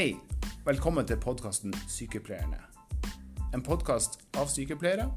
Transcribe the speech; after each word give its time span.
Hei, 0.00 0.16
velkommen 0.64 1.04
til 1.04 1.18
podkasten 1.20 1.74
Sykepleierne. 1.92 2.56
En 3.52 3.60
podkast 3.60 4.14
av 4.40 4.46
sykepleiere 4.48 5.10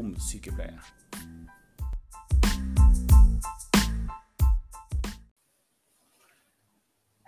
om 0.00 0.08
sykepleie. 0.18 0.74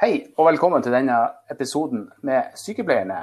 Hei, 0.02 0.08
og 0.34 0.48
velkommen 0.48 0.82
til 0.82 0.96
denne 0.96 1.20
episoden 1.54 2.08
med 2.26 2.58
Sykepleierne. 2.58 3.20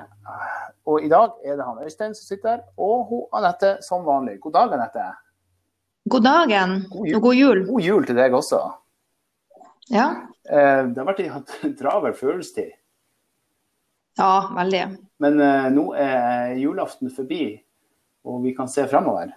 Og 0.88 1.04
i 1.04 1.12
dag 1.12 1.36
er 1.44 1.60
det 1.60 1.68
han 1.68 1.84
Øystein 1.84 2.16
som 2.16 2.24
sitter 2.24 2.54
her, 2.54 2.64
og 2.80 3.04
hun 3.12 3.28
Anette 3.36 3.74
som 3.84 4.08
vanlig. 4.08 4.40
God 4.48 4.56
dag, 4.62 4.78
Anette. 4.80 5.10
God 6.08 6.24
dagen 6.24 6.80
God 6.96 7.16
og 7.20 7.22
god 7.28 7.44
jul. 7.44 7.66
God 7.74 7.92
jul 7.92 8.08
til 8.08 8.24
deg 8.24 8.40
også. 8.40 8.64
Ja, 9.92 10.08
Eh, 10.48 10.84
Det 10.88 10.98
har 10.98 11.08
vært 11.08 11.20
en 11.66 11.76
travel 11.76 12.14
følelsestid. 12.16 12.72
Ja 14.18 14.32
veldig. 14.56 14.84
Men 15.24 15.40
eh, 15.42 15.68
nå 15.74 15.88
er 15.98 16.56
julaften 16.60 17.10
forbi, 17.14 17.42
og 18.28 18.44
vi 18.44 18.54
kan 18.58 18.68
se 18.70 18.86
fremover. 18.88 19.32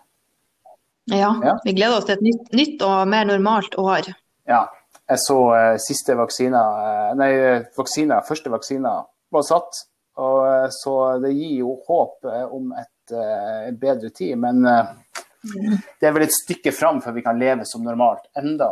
Ja, 1.10 1.30
Ja. 1.42 1.58
Vi 1.64 1.72
gleder 1.74 1.96
oss 1.98 2.04
til 2.06 2.18
et 2.18 2.22
nytt, 2.22 2.50
nytt 2.54 2.82
og 2.86 3.08
mer 3.08 3.24
normalt 3.26 3.74
år. 3.80 4.10
Ja, 4.46 4.66
jeg 5.10 5.18
så 5.24 5.38
eh, 5.56 5.76
siste 5.82 6.14
vaksina, 6.18 6.60
eh, 6.86 7.14
nei, 7.18 7.30
vaksina, 7.76 8.20
første 8.26 8.50
vaksina 8.52 8.98
var 9.32 9.42
satt. 9.46 9.84
Og 10.20 10.44
eh, 10.46 10.68
så 10.74 10.94
det 11.22 11.32
gir 11.34 11.62
jo 11.64 11.76
håp 11.88 12.24
eh, 12.28 12.44
om 12.52 12.72
et 12.78 13.14
eh, 13.16 13.70
bedre 13.80 14.10
tid. 14.14 14.36
Men 14.38 14.60
det 14.62 16.04
er 16.06 16.12
vel 16.12 16.26
et 16.26 16.34
stykke 16.36 16.72
fram 16.76 17.00
før 17.00 17.14
vi 17.16 17.22
kan 17.24 17.38
leve 17.40 17.64
som 17.66 17.82
normalt 17.86 18.26
enda. 18.36 18.68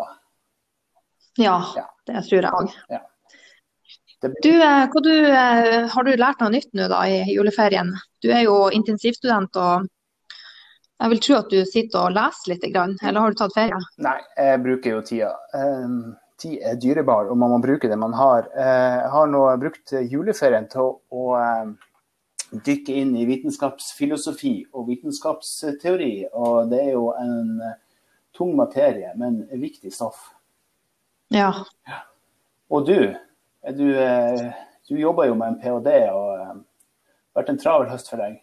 Ja, 1.39 1.57
Ja. 1.77 1.87
det 2.07 2.25
tror 2.29 2.43
jeg 2.43 2.53
òg. 2.53 2.75
Ja. 2.93 3.01
Du, 4.21 4.63
eh, 4.63 4.89
du, 5.03 5.27
eh, 5.27 5.87
har 5.87 6.05
du 6.05 6.17
lært 6.17 6.41
noe 6.43 6.51
nytt 6.51 6.73
nå 6.75 6.89
da 6.91 7.05
i 7.07 7.21
juleferien? 7.31 7.93
Du 8.23 8.33
er 8.35 8.43
jo 8.49 8.67
intensivstudent 8.75 9.55
og 9.63 9.87
jeg 10.99 11.13
vil 11.13 11.21
tro 11.23 11.37
at 11.39 11.53
du 11.53 11.59
sitter 11.63 12.09
og 12.09 12.15
leser 12.17 12.51
litt, 12.51 12.65
eller 12.67 13.21
har 13.21 13.31
du 13.31 13.39
tatt 13.39 13.55
ferie? 13.55 13.77
nei, 14.03 14.17
jeg 14.35 14.63
bruker 14.65 14.97
jo 14.97 15.03
tida. 15.07 15.29
Eh, 15.55 15.93
tid 16.43 16.65
er 16.67 16.81
dyrebar, 16.83 17.31
og 17.31 17.39
man 17.39 17.55
må 17.55 17.61
bruke 17.63 17.91
det 17.91 17.99
man 17.99 18.17
har. 18.19 18.49
Eh, 18.51 18.97
jeg 19.05 19.13
har 19.13 19.31
nå 19.31 19.45
brukt 19.63 19.95
juleferien 19.95 20.67
til 20.73 20.97
å, 21.11 21.29
dykke 22.49 22.95
inn 22.97 23.11
i 23.21 23.27
vitenskapsfilosofi 23.29 24.53
og 24.73 24.87
vitenskapsteori. 24.89 26.13
Og 26.33 26.71
det 26.71 26.79
er 26.81 26.95
jo 26.95 27.11
en 27.13 27.59
tung 28.33 28.55
materie, 28.57 29.11
men 29.21 29.43
viktig 29.53 29.93
stoff. 29.93 30.31
Ja. 31.29 31.51
Og 32.73 32.87
du, 32.89 33.13
du, 33.77 33.87
eh, 33.99 34.53
du 34.89 34.97
jobber 35.01 35.27
jo 35.29 35.35
med 35.39 35.49
en 35.55 35.59
ph.d. 35.61 35.95
og 36.13 36.29
har 36.47 36.61
vært 37.37 37.51
en 37.53 37.59
travel 37.61 37.89
høst 37.91 38.09
for 38.11 38.17
deg. 38.23 38.39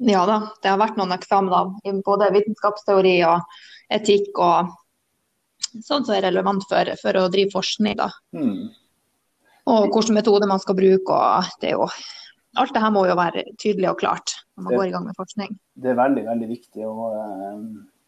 ja 0.00 0.22
da, 0.26 0.38
det 0.62 0.70
har 0.70 0.78
vært 0.80 0.96
noen 0.96 1.12
eksamener 1.12 1.74
i 1.84 1.92
både 2.06 2.30
vitenskapsteori 2.32 3.18
og 3.28 3.42
etikk 3.92 4.38
og 4.40 4.70
sånn 5.84 6.04
som 6.06 6.14
er 6.16 6.24
relevant 6.30 6.64
for, 6.68 6.88
for 7.02 7.18
å 7.20 7.28
drive 7.30 7.52
forskning. 7.52 7.96
da. 8.00 8.08
Hmm. 8.34 8.70
Og 9.70 9.90
hvilken 9.92 10.16
metode 10.16 10.48
man 10.48 10.58
skal 10.62 10.74
bruke. 10.78 11.12
og 11.12 11.44
det 11.60 11.70
er 11.72 11.76
jo, 11.78 11.86
Alt 12.58 12.72
det 12.74 12.80
her 12.82 12.90
må 12.90 13.04
jo 13.06 13.14
være 13.14 13.44
tydelig 13.62 13.90
og 13.92 13.98
klart 14.00 14.32
når 14.56 14.62
man 14.64 14.70
Det- 14.72 14.78
går 14.80 14.86
i 14.88 14.90
gang 14.90 15.04
med 15.06 15.14
forskning. 15.14 15.52
Det 15.76 15.90
er 15.90 15.94
veldig, 15.94 16.24
veldig 16.26 16.48
viktig. 16.48 16.82
Og 16.82 17.12
uh, 17.14 17.60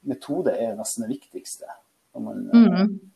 metode 0.03 0.51
er 0.59 0.75
nesten 0.75 1.05
det 1.07 1.13
viktigste. 1.21 1.65
Når 2.15 2.21
man, 2.25 2.41
uh, 2.51 2.59
mm 2.59 2.89
s- 2.89 3.12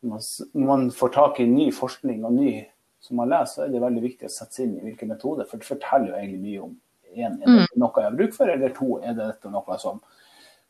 når 0.00 0.66
man 0.66 0.90
får 0.94 1.14
tak 1.14 1.40
i 1.40 1.48
ny 1.48 1.70
forskning 1.74 2.24
og 2.24 2.36
ny 2.36 2.52
som 3.00 3.16
man 3.20 3.30
leser, 3.32 3.52
så 3.54 3.64
er 3.64 3.72
det 3.72 3.82
veldig 3.82 4.02
viktig 4.04 4.28
å 4.28 4.32
sette 4.32 4.58
seg 4.58 4.66
inn 4.66 4.78
i 4.78 4.84
hvilken 4.88 5.10
metode. 5.12 5.46
For 5.48 5.60
det 5.60 5.68
forteller 5.68 6.12
jo 6.12 6.18
egentlig 6.18 6.42
mye 6.44 6.62
om 6.66 6.76
en, 7.10 7.38
er 7.42 7.64
det 7.64 7.80
noe 7.80 7.90
jeg 7.96 8.06
har 8.06 8.18
bruk 8.18 8.36
for, 8.36 8.52
eller 8.52 8.74
to, 8.76 8.90
er 9.00 9.16
det 9.16 9.26
dette 9.32 9.52
noe 9.52 9.78
som 9.82 10.02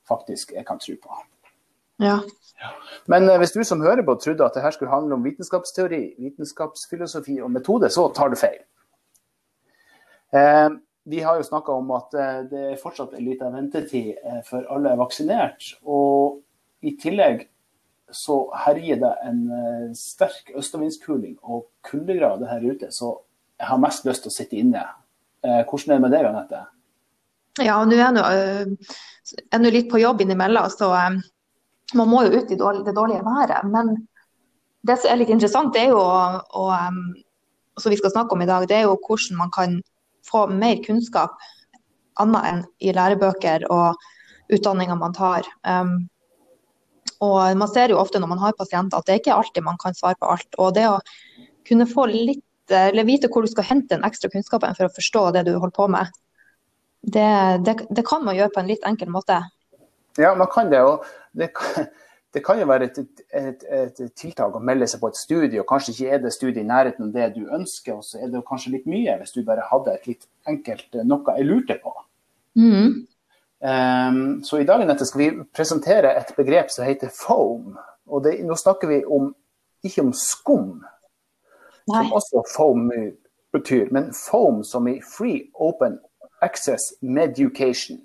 faktisk 0.09 0.55
jeg 0.57 0.67
kan 0.67 0.81
tro 0.83 0.97
på. 1.03 1.21
Ja. 2.01 2.17
Men 3.13 3.29
eh, 3.29 3.39
hvis 3.43 3.53
du 3.53 3.61
som 3.67 3.83
hører 3.85 4.03
på 4.07 4.17
trodde 4.23 4.47
at 4.47 4.57
det 4.57 4.65
her 4.65 4.75
skulle 4.75 4.93
handle 4.93 5.19
om 5.19 5.25
vitenskapsteori, 5.27 6.03
vitenskapsfilosofi 6.19 7.41
og 7.45 7.53
metode, 7.53 7.91
så 7.93 8.07
tar 8.17 8.33
du 8.33 8.39
feil. 8.41 8.63
Eh, 10.33 10.71
vi 11.11 11.21
har 11.25 11.37
jo 11.37 11.47
snakka 11.47 11.77
om 11.77 11.91
at 11.97 12.09
det 12.15 12.29
det 12.53 12.65
er 12.71 12.81
fortsatt 12.81 13.17
av 13.17 13.55
ventetid 13.55 14.15
eh, 14.17 14.41
før 14.47 14.69
alle 14.73 14.95
er 14.95 15.01
vaksinert. 15.01 15.75
Og 15.85 16.41
i 16.81 16.95
tillegg 17.01 17.49
så 18.13 18.37
herjer 18.65 19.01
det 19.03 19.11
en 19.27 19.41
eh, 19.55 19.87
sterk 19.97 20.53
østavindskuling 20.59 21.37
og 21.43 21.67
kuldegrader 21.87 22.51
her 22.51 22.65
ute, 22.67 22.91
så 22.95 23.15
jeg 23.61 23.69
har 23.69 23.81
mest 23.83 24.07
lyst 24.09 24.25
til 24.25 24.33
å 24.33 24.35
sitte 24.35 24.59
inne. 24.61 24.85
Eh, 25.45 25.63
hvordan 25.65 25.95
er 25.95 25.99
det 25.99 26.05
med 26.05 26.15
deg, 26.15 26.29
Anette? 26.31 26.63
Ja, 27.61 27.81
nå 27.85 27.97
er 27.99 28.21
jeg 28.71 29.61
nå 29.61 29.73
litt 29.73 29.91
på 29.91 30.01
jobb 30.01 30.23
innimellom, 30.25 30.69
så 30.73 30.91
man 30.95 32.09
må 32.09 32.23
jo 32.25 32.39
ut 32.39 32.53
i 32.53 32.57
det 32.57 32.95
dårlige 32.97 33.25
været. 33.27 33.67
Men 33.69 33.95
det 34.87 34.97
som 35.01 35.13
er 35.13 35.21
litt 35.21 35.33
interessant, 35.35 35.75
det 35.75 35.89
er 35.89 35.95
jo 35.95 36.01
å, 36.01 36.67
som 37.77 37.93
vi 37.93 37.99
skal 38.01 38.15
snakke 38.15 38.37
om 38.37 38.45
i 38.45 38.49
dag, 38.49 38.69
det 38.71 38.79
er 38.79 38.87
jo 38.87 38.97
hvordan 38.97 39.41
man 39.43 39.53
kan 39.55 39.81
få 40.27 40.47
mer 40.53 40.81
kunnskap 40.87 41.37
annet 42.21 42.49
enn 42.49 42.63
i 42.85 42.95
lærebøker 42.97 43.67
og 43.73 44.01
utdanninger 44.53 44.99
man 44.99 45.17
tar. 45.17 45.47
Og 47.21 47.57
man 47.61 47.69
ser 47.69 47.93
jo 47.93 47.99
ofte 48.01 48.21
når 48.23 48.31
man 48.33 48.41
har 48.41 48.57
pasienter 48.59 48.99
at 48.99 49.07
det 49.09 49.15
er 49.15 49.21
ikke 49.23 49.37
alltid 49.37 49.65
man 49.67 49.79
kan 49.81 49.97
svare 49.97 50.17
på 50.21 50.31
alt. 50.33 50.49
Og 50.59 50.73
det 50.77 50.87
å 50.89 50.99
kunne 51.69 51.87
få 51.91 52.07
litt, 52.09 52.45
eller 52.73 53.05
vite 53.09 53.29
hvor 53.29 53.45
du 53.45 53.51
skal 53.53 53.67
hente 53.69 53.93
den 53.95 54.07
ekstra 54.07 54.31
kunnskapen 54.33 54.77
for 54.79 54.89
å 54.89 54.95
forstå 54.97 55.25
det 55.37 55.45
du 55.49 55.55
holder 55.57 55.77
på 55.77 55.89
med, 55.93 56.13
det, 57.03 57.29
det, 57.67 57.75
det 57.91 58.05
kan 58.09 58.25
man 58.25 58.37
gjøre 58.37 58.53
på 58.55 58.61
en 58.63 58.71
litt 58.71 58.85
enkel 58.89 59.11
måte. 59.13 59.39
Ja, 60.21 60.35
man 60.37 60.49
kan 60.53 60.71
det. 60.73 60.81
Og 60.85 61.05
det, 61.37 61.51
kan- 61.57 61.87
det 62.35 62.43
kan 62.47 62.61
jo 62.61 62.67
være 62.71 62.89
et, 62.91 62.99
et, 63.35 63.65
et, 63.69 64.03
tiltak 64.17 64.55
å 64.57 64.61
melde 64.63 64.87
seg 64.91 65.01
på 65.03 65.09
et 65.11 65.19
studie, 65.19 65.61
og 65.61 65.69
kanskje 65.71 65.95
ikke 65.95 66.11
er 66.17 66.21
det 66.25 66.33
studiet 66.35 66.63
i 66.63 66.69
nærheten 66.69 67.09
av 67.09 67.15
det 67.17 67.31
du 67.37 67.49
ønsker, 67.53 67.97
og 67.99 68.05
så 68.07 68.21
er 68.23 68.31
det 68.33 68.45
kanskje 68.49 68.75
litt 68.77 68.87
mye 68.91 69.17
hvis 69.21 69.35
du 69.37 69.41
bare 69.47 69.65
hadde 69.71 69.97
et 69.97 70.07
litt 70.11 70.29
enkelt 70.49 70.95
eh, 71.01 71.07
noe 71.09 71.37
jeg 71.39 71.49
lurte 71.49 71.77
på. 71.83 71.95
Mhm. 72.61 73.01
Ehm, 73.65 74.43
så 74.45 74.59
i 74.59 74.65
dag 74.65 74.83
etter 74.83 75.05
skal 75.05 75.21
vi 75.21 75.31
presentere 75.53 76.15
et 76.17 76.33
begrep 76.37 76.71
som 76.73 76.87
heter 76.89 77.13
foam. 77.13 77.77
Og 78.11 78.25
det, 78.25 78.39
nå 78.45 78.57
snakker 78.57 78.89
vi 78.89 79.03
om, 79.05 79.33
ikke 79.85 80.05
om 80.07 80.15
skum, 80.17 80.81
Nei. 81.91 82.01
som 82.01 82.15
også 82.17 82.45
foam 82.55 82.89
betyr, 83.53 83.91
men 83.93 84.11
foam 84.17 84.65
som 84.65 84.89
i 84.89 85.01
free 85.05 85.51
open 85.55 85.99
access 86.41 86.95
medication. 87.01 88.01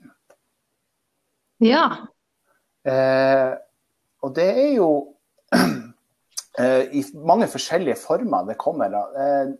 Ja. 1.63 1.87
Uh, 2.85 3.55
og 4.21 4.35
det 4.35 4.47
er 4.51 4.71
jo 4.75 4.89
uh, 5.55 6.83
i 6.99 7.03
mange 7.15 7.47
forskjellige 7.47 7.97
former 8.03 8.45
det 8.49 8.59
kommer. 8.59 8.91
Eh, 8.91 9.53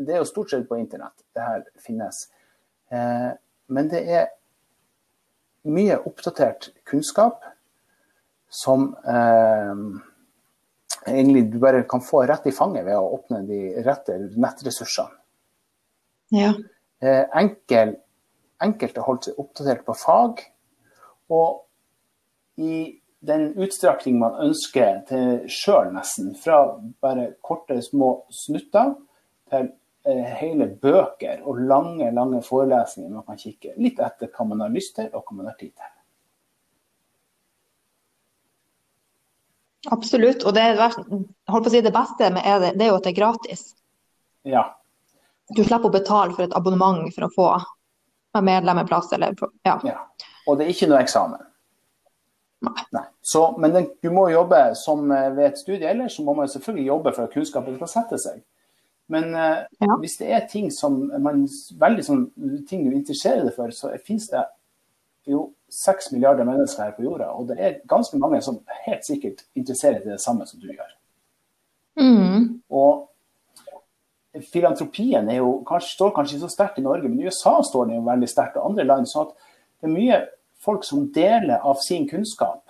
det 0.00 0.14
er 0.14 0.22
jo 0.22 0.28
stort 0.28 0.50
sett 0.50 0.64
på 0.68 0.78
internett 0.80 1.24
det 1.36 1.44
her 1.44 1.64
finnes. 1.84 2.26
Men 3.72 3.88
det 3.88 4.00
er 4.08 4.26
mye 5.68 5.98
oppdatert 6.02 6.70
kunnskap 6.88 7.44
som 8.52 8.90
eh, 9.08 9.82
egentlig 11.06 11.44
du 11.52 11.58
bare 11.62 11.82
kan 11.88 12.02
få 12.04 12.24
rett 12.28 12.46
i 12.46 12.54
fanget 12.54 12.86
ved 12.86 12.98
å 12.98 13.12
åpne 13.16 13.42
de 13.48 13.60
rette 13.86 14.18
nettressursene. 14.36 15.18
ja. 16.34 16.54
Eh, 17.02 17.24
enkel, 17.34 17.96
enkelt 18.62 18.98
å 19.00 19.04
holde 19.08 19.26
seg 19.26 19.38
oppdatert 19.42 19.80
på 19.82 19.94
fag. 19.98 20.42
Og 21.34 21.64
i 22.62 23.00
den 23.26 23.48
utstrakning 23.58 24.20
man 24.20 24.38
ønsker 24.44 25.00
til 25.08 25.48
sjøl, 25.50 25.90
nesten. 25.94 26.30
Fra 26.38 26.60
bare 27.02 27.32
korte, 27.42 27.80
små 27.82 28.12
snutter 28.30 28.94
til 29.50 29.72
hele 30.04 30.66
bøker 30.82 31.42
og 31.46 31.60
lange, 31.62 32.10
lange 32.14 32.42
forelesninger 32.42 33.10
man 33.12 33.26
kan 33.26 33.38
kikke. 33.38 33.74
Litt 33.78 34.00
etter 34.02 34.30
hva 34.32 34.46
man 34.48 34.64
har 34.64 34.72
lyst 34.72 34.96
til, 34.98 35.10
og 35.14 35.22
hva 35.22 35.36
man 35.38 35.50
har 35.50 35.58
tid 35.60 35.70
til. 35.70 35.92
Absolutt. 39.90 40.44
Og 40.46 40.54
det, 40.54 41.70
si 41.70 41.80
det 41.80 41.94
beste 41.94 42.30
med 42.30 42.62
det, 42.62 42.74
det 42.78 42.86
er 42.86 42.92
jo 42.92 42.98
at 42.98 43.06
det 43.06 43.12
er 43.14 43.18
gratis. 43.18 43.64
Ja. 44.46 44.66
Du 45.52 45.62
slipper 45.64 45.90
å 45.90 45.94
betale 45.94 46.34
for 46.36 46.46
et 46.46 46.54
abonnement 46.56 47.08
for 47.14 47.26
å 47.26 47.32
få 47.34 47.48
være 48.32 48.46
medlem 48.46 48.82
i 48.82 48.86
plass. 48.86 49.10
Eller, 49.12 49.34
ja. 49.66 49.78
ja. 49.86 50.04
Og 50.46 50.58
det 50.58 50.66
er 50.66 50.74
ikke 50.74 50.90
noe 50.90 51.02
eksamen. 51.02 51.42
Nei. 52.62 52.86
Nei. 52.94 53.04
Så, 53.26 53.42
men 53.58 53.74
den, 53.74 53.88
du 54.02 54.12
må 54.14 54.28
jobbe 54.30 54.60
som 54.78 55.10
eh, 55.10 55.30
ved 55.34 55.48
et 55.48 55.58
studie, 55.58 55.88
eller 55.90 56.10
så 56.12 56.22
må 56.22 56.34
man 56.38 56.50
selvfølgelig 56.50 56.86
jobbe 56.86 57.12
for 57.16 57.26
at 57.26 57.34
kunnskapen 57.34 57.78
skal 57.80 57.90
sette 57.90 58.18
seg. 58.22 58.42
Men 59.12 59.34
eh, 59.34 59.62
Ja. 59.82 59.96
hvis 60.00 60.16
det 60.20 60.30
er 60.32 60.48
ting 60.48 60.70
som 60.72 60.98
man, 61.20 61.44
veldig 61.80 62.04
sånn, 62.06 62.24
ting 62.68 62.86
du 62.86 62.94
interesserer 62.96 63.44
deg 63.44 63.54
for, 63.56 63.72
så 63.74 63.92
finnes 64.06 64.28
det 64.32 64.44
jo 65.28 65.52
seks 65.72 66.10
milliarder 66.12 66.46
mennesker 66.48 66.86
her 66.86 66.96
på 66.96 67.04
jorda. 67.04 67.30
Og 67.36 67.48
det 67.50 67.58
er 67.60 67.80
ganske 67.88 68.18
mange 68.20 68.40
som 68.44 68.60
helt 68.86 69.04
sikkert 69.06 69.44
interesserer 69.58 70.00
seg 70.00 70.08
i 70.08 70.14
det 70.14 70.24
samme 70.24 70.46
som 70.48 70.60
du 70.60 70.68
gjør. 70.72 70.92
Mm. 72.00 72.46
Og 72.72 73.08
filantropien 74.52 75.28
jo, 75.36 75.58
kanskje, 75.68 75.92
står 75.96 76.14
kanskje 76.16 76.38
ikke 76.38 76.46
så 76.48 76.54
sterkt 76.54 76.80
i 76.80 76.86
Norge, 76.86 77.08
men 77.08 77.20
i 77.20 77.28
USA 77.28 77.58
står 77.64 77.88
den 77.88 77.98
jo 77.98 78.06
veldig 78.06 78.28
sterkt, 78.30 78.56
og 78.56 78.70
andre 78.70 78.86
land. 78.88 79.08
så 79.08 79.26
at 79.26 79.34
det 79.82 79.90
er 79.90 79.96
mye 79.96 80.20
folk 80.62 80.86
som 80.88 81.08
deler 81.12 81.60
av 81.60 81.80
sin 81.84 82.08
kunnskap. 82.08 82.62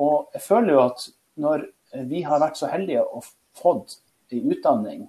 Og 0.00 0.30
jeg 0.34 0.42
føler 0.42 0.74
jo 0.74 0.84
at 0.88 1.08
når 1.38 1.68
vi 2.10 2.22
har 2.26 2.42
vært 2.42 2.58
så 2.58 2.70
heldige 2.70 3.04
og 3.04 3.26
fått 3.54 3.98
en 4.34 4.50
utdanning, 4.50 5.04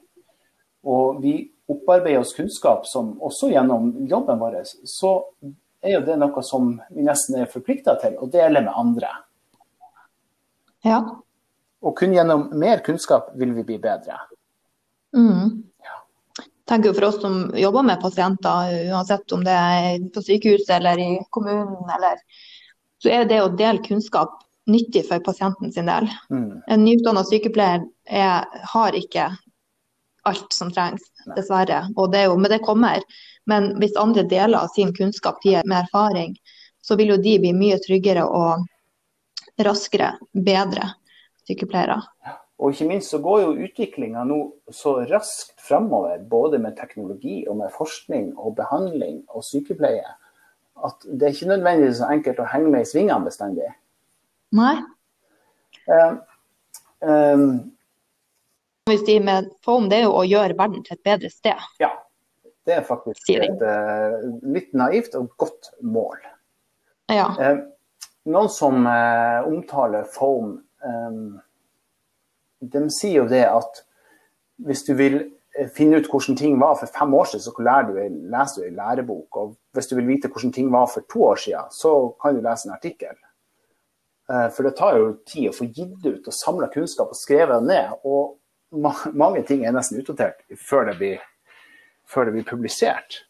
og 0.86 1.22
vi 1.22 1.38
opparbeider 1.68 2.22
oss 2.22 2.36
kunnskap 2.38 2.86
som 2.88 3.16
også 3.24 3.50
gjennom 3.50 3.92
jobben 4.08 4.40
vår, 4.40 4.62
så 4.86 5.18
er 5.86 5.98
jo 5.98 6.06
det 6.06 6.18
noe 6.22 6.44
som 6.46 6.76
vi 6.94 7.06
nesten 7.06 7.42
er 7.42 7.50
forplikta 7.52 7.98
til 8.02 8.18
å 8.22 8.30
dele 8.32 8.62
med 8.66 8.74
andre. 8.78 9.12
Ja. 10.86 11.02
Og 11.86 11.98
kun 11.98 12.14
gjennom 12.14 12.50
mer 12.58 12.82
kunnskap 12.86 13.32
vil 13.38 13.54
vi 13.58 13.66
bli 13.66 13.80
bedre. 13.82 14.20
Mm. 15.16 15.64
tenker 16.68 16.90
jo 16.90 16.96
For 16.98 17.08
oss 17.08 17.22
som 17.22 17.52
jobber 17.56 17.86
med 17.86 18.02
pasienter, 18.02 18.74
uansett 18.92 19.32
om 19.32 19.46
det 19.46 19.54
er 19.54 20.10
på 20.14 20.22
sykehuset 20.26 20.76
eller 20.80 21.00
i 21.00 21.12
kommunen, 21.30 21.86
eller, 21.98 22.22
så 23.02 23.14
er 23.14 23.30
det 23.30 23.42
å 23.42 23.54
dele 23.54 23.86
kunnskap 23.86 24.42
nyttig 24.66 25.06
for 25.08 25.22
pasienten 25.22 25.72
sin 25.72 25.90
del. 25.90 26.10
Mm. 26.34 26.62
En 26.68 26.86
nyutdanna 26.86 27.22
sykepleier 27.26 27.86
er, 28.06 28.46
har 28.74 28.98
ikke 28.98 29.30
alt 30.30 30.54
som 30.54 30.72
trengs, 30.74 31.06
dessverre. 31.36 31.86
Og 31.96 32.12
det 32.14 32.24
er 32.24 32.30
jo, 32.30 32.38
men 32.40 32.52
det 32.52 32.64
kommer. 32.66 33.04
Men 33.50 33.74
hvis 33.82 33.98
andre 34.02 34.26
deler 34.28 34.64
av 34.64 34.74
sin 34.74 34.94
kunnskap 34.96 35.42
de 35.44 35.60
med 35.64 35.84
erfaring, 35.84 36.36
så 36.82 36.98
vil 36.98 37.14
jo 37.16 37.22
de 37.22 37.38
bli 37.42 37.54
mye 37.58 37.78
tryggere 37.82 38.26
og 38.26 38.66
raskere, 39.66 40.16
bedre 40.34 40.92
sykepleiere. 41.48 42.02
Og 42.60 42.72
ikke 42.72 42.88
minst 42.88 43.12
så 43.12 43.20
går 43.20 43.42
jo 43.42 43.56
utviklinga 43.68 44.24
nå 44.28 44.38
så 44.74 44.98
raskt 45.10 45.60
framover, 45.62 46.22
både 46.30 46.60
med 46.62 46.78
teknologi 46.80 47.44
og 47.50 47.60
med 47.60 47.74
forskning 47.76 48.32
og 48.38 48.56
behandling 48.60 49.24
og 49.28 49.44
sykepleie, 49.44 50.06
at 50.86 51.08
det 51.08 51.28
er 51.28 51.36
ikke 51.36 51.52
nødvendigvis 51.52 52.00
så 52.00 52.12
enkelt 52.16 52.40
å 52.40 52.48
henge 52.52 52.72
med 52.72 52.86
i 52.86 52.90
svingene 52.90 53.28
bestandig. 53.28 53.68
Nei. 54.56 54.76
Um, 55.92 56.20
um, 57.04 57.50
Vi 58.90 58.98
sier 59.02 59.24
med 59.26 59.48
foam, 59.66 59.88
det 59.90 59.98
er 59.98 60.04
jo 60.06 60.12
å 60.20 60.26
gjøre 60.30 60.54
verden 60.60 60.84
til 60.86 60.94
et 60.94 61.08
bedre 61.08 61.30
sted. 61.34 61.70
ja. 61.82 61.94
Det 62.66 62.74
er 62.74 62.86
faktisk 62.86 63.30
et 63.30 63.62
uh, 63.62 64.16
litt 64.50 64.72
naivt 64.74 65.14
og 65.18 65.28
godt 65.38 65.68
mål. 65.86 66.18
Ja. 67.14 67.28
Uh, 67.38 67.60
noen 68.26 68.50
som 68.50 68.88
uh, 68.90 69.46
omtaler 69.46 70.08
foam, 70.10 70.56
um, 70.82 71.36
de 72.66 72.82
sier 72.90 73.20
jo 73.20 73.28
det 73.30 73.44
at 73.46 73.84
hvis 74.66 74.82
du 74.88 74.96
vil 74.98 75.20
finne 75.76 76.00
ut 76.02 76.10
hvordan 76.10 76.40
ting 76.40 76.58
var 76.58 76.74
for 76.80 76.90
fem 76.90 77.14
år 77.14 77.30
siden, 77.30 77.44
så 77.46 77.68
lærer 77.68 77.92
du, 77.92 78.24
leser 78.34 78.64
du 78.64 78.70
en 78.72 78.80
lærebok. 78.80 79.38
Og 79.44 79.54
hvis 79.78 79.92
du 79.92 79.94
vil 80.00 80.10
vite 80.10 80.32
hvordan 80.34 80.56
ting 80.56 80.74
var 80.74 80.90
for 80.90 81.06
to 81.06 81.22
år 81.30 81.38
siden, 81.44 81.70
så 81.70 81.94
kan 82.22 82.34
du 82.34 82.42
lese 82.42 82.66
en 82.66 82.74
artikkel. 82.74 83.14
For 84.26 84.66
det 84.66 84.74
tar 84.80 84.98
jo 84.98 85.14
tid 85.30 85.52
å 85.52 85.54
få 85.54 85.70
gitt 85.70 86.02
ut 86.02 86.26
og 86.26 86.34
samla 86.34 86.72
kunnskap 86.74 87.14
og 87.14 87.20
skrevet 87.20 87.64
ned. 87.70 87.94
Og 88.04 88.40
ma 88.72 88.94
mange 89.14 89.44
ting 89.48 89.66
er 89.66 89.76
nesten 89.76 90.00
utdatert 90.02 90.42
før 90.58 90.90
det 90.90 90.98
blir, 91.00 91.24
før 92.10 92.30
det 92.30 92.36
blir 92.38 92.48
publisert. 92.48 93.22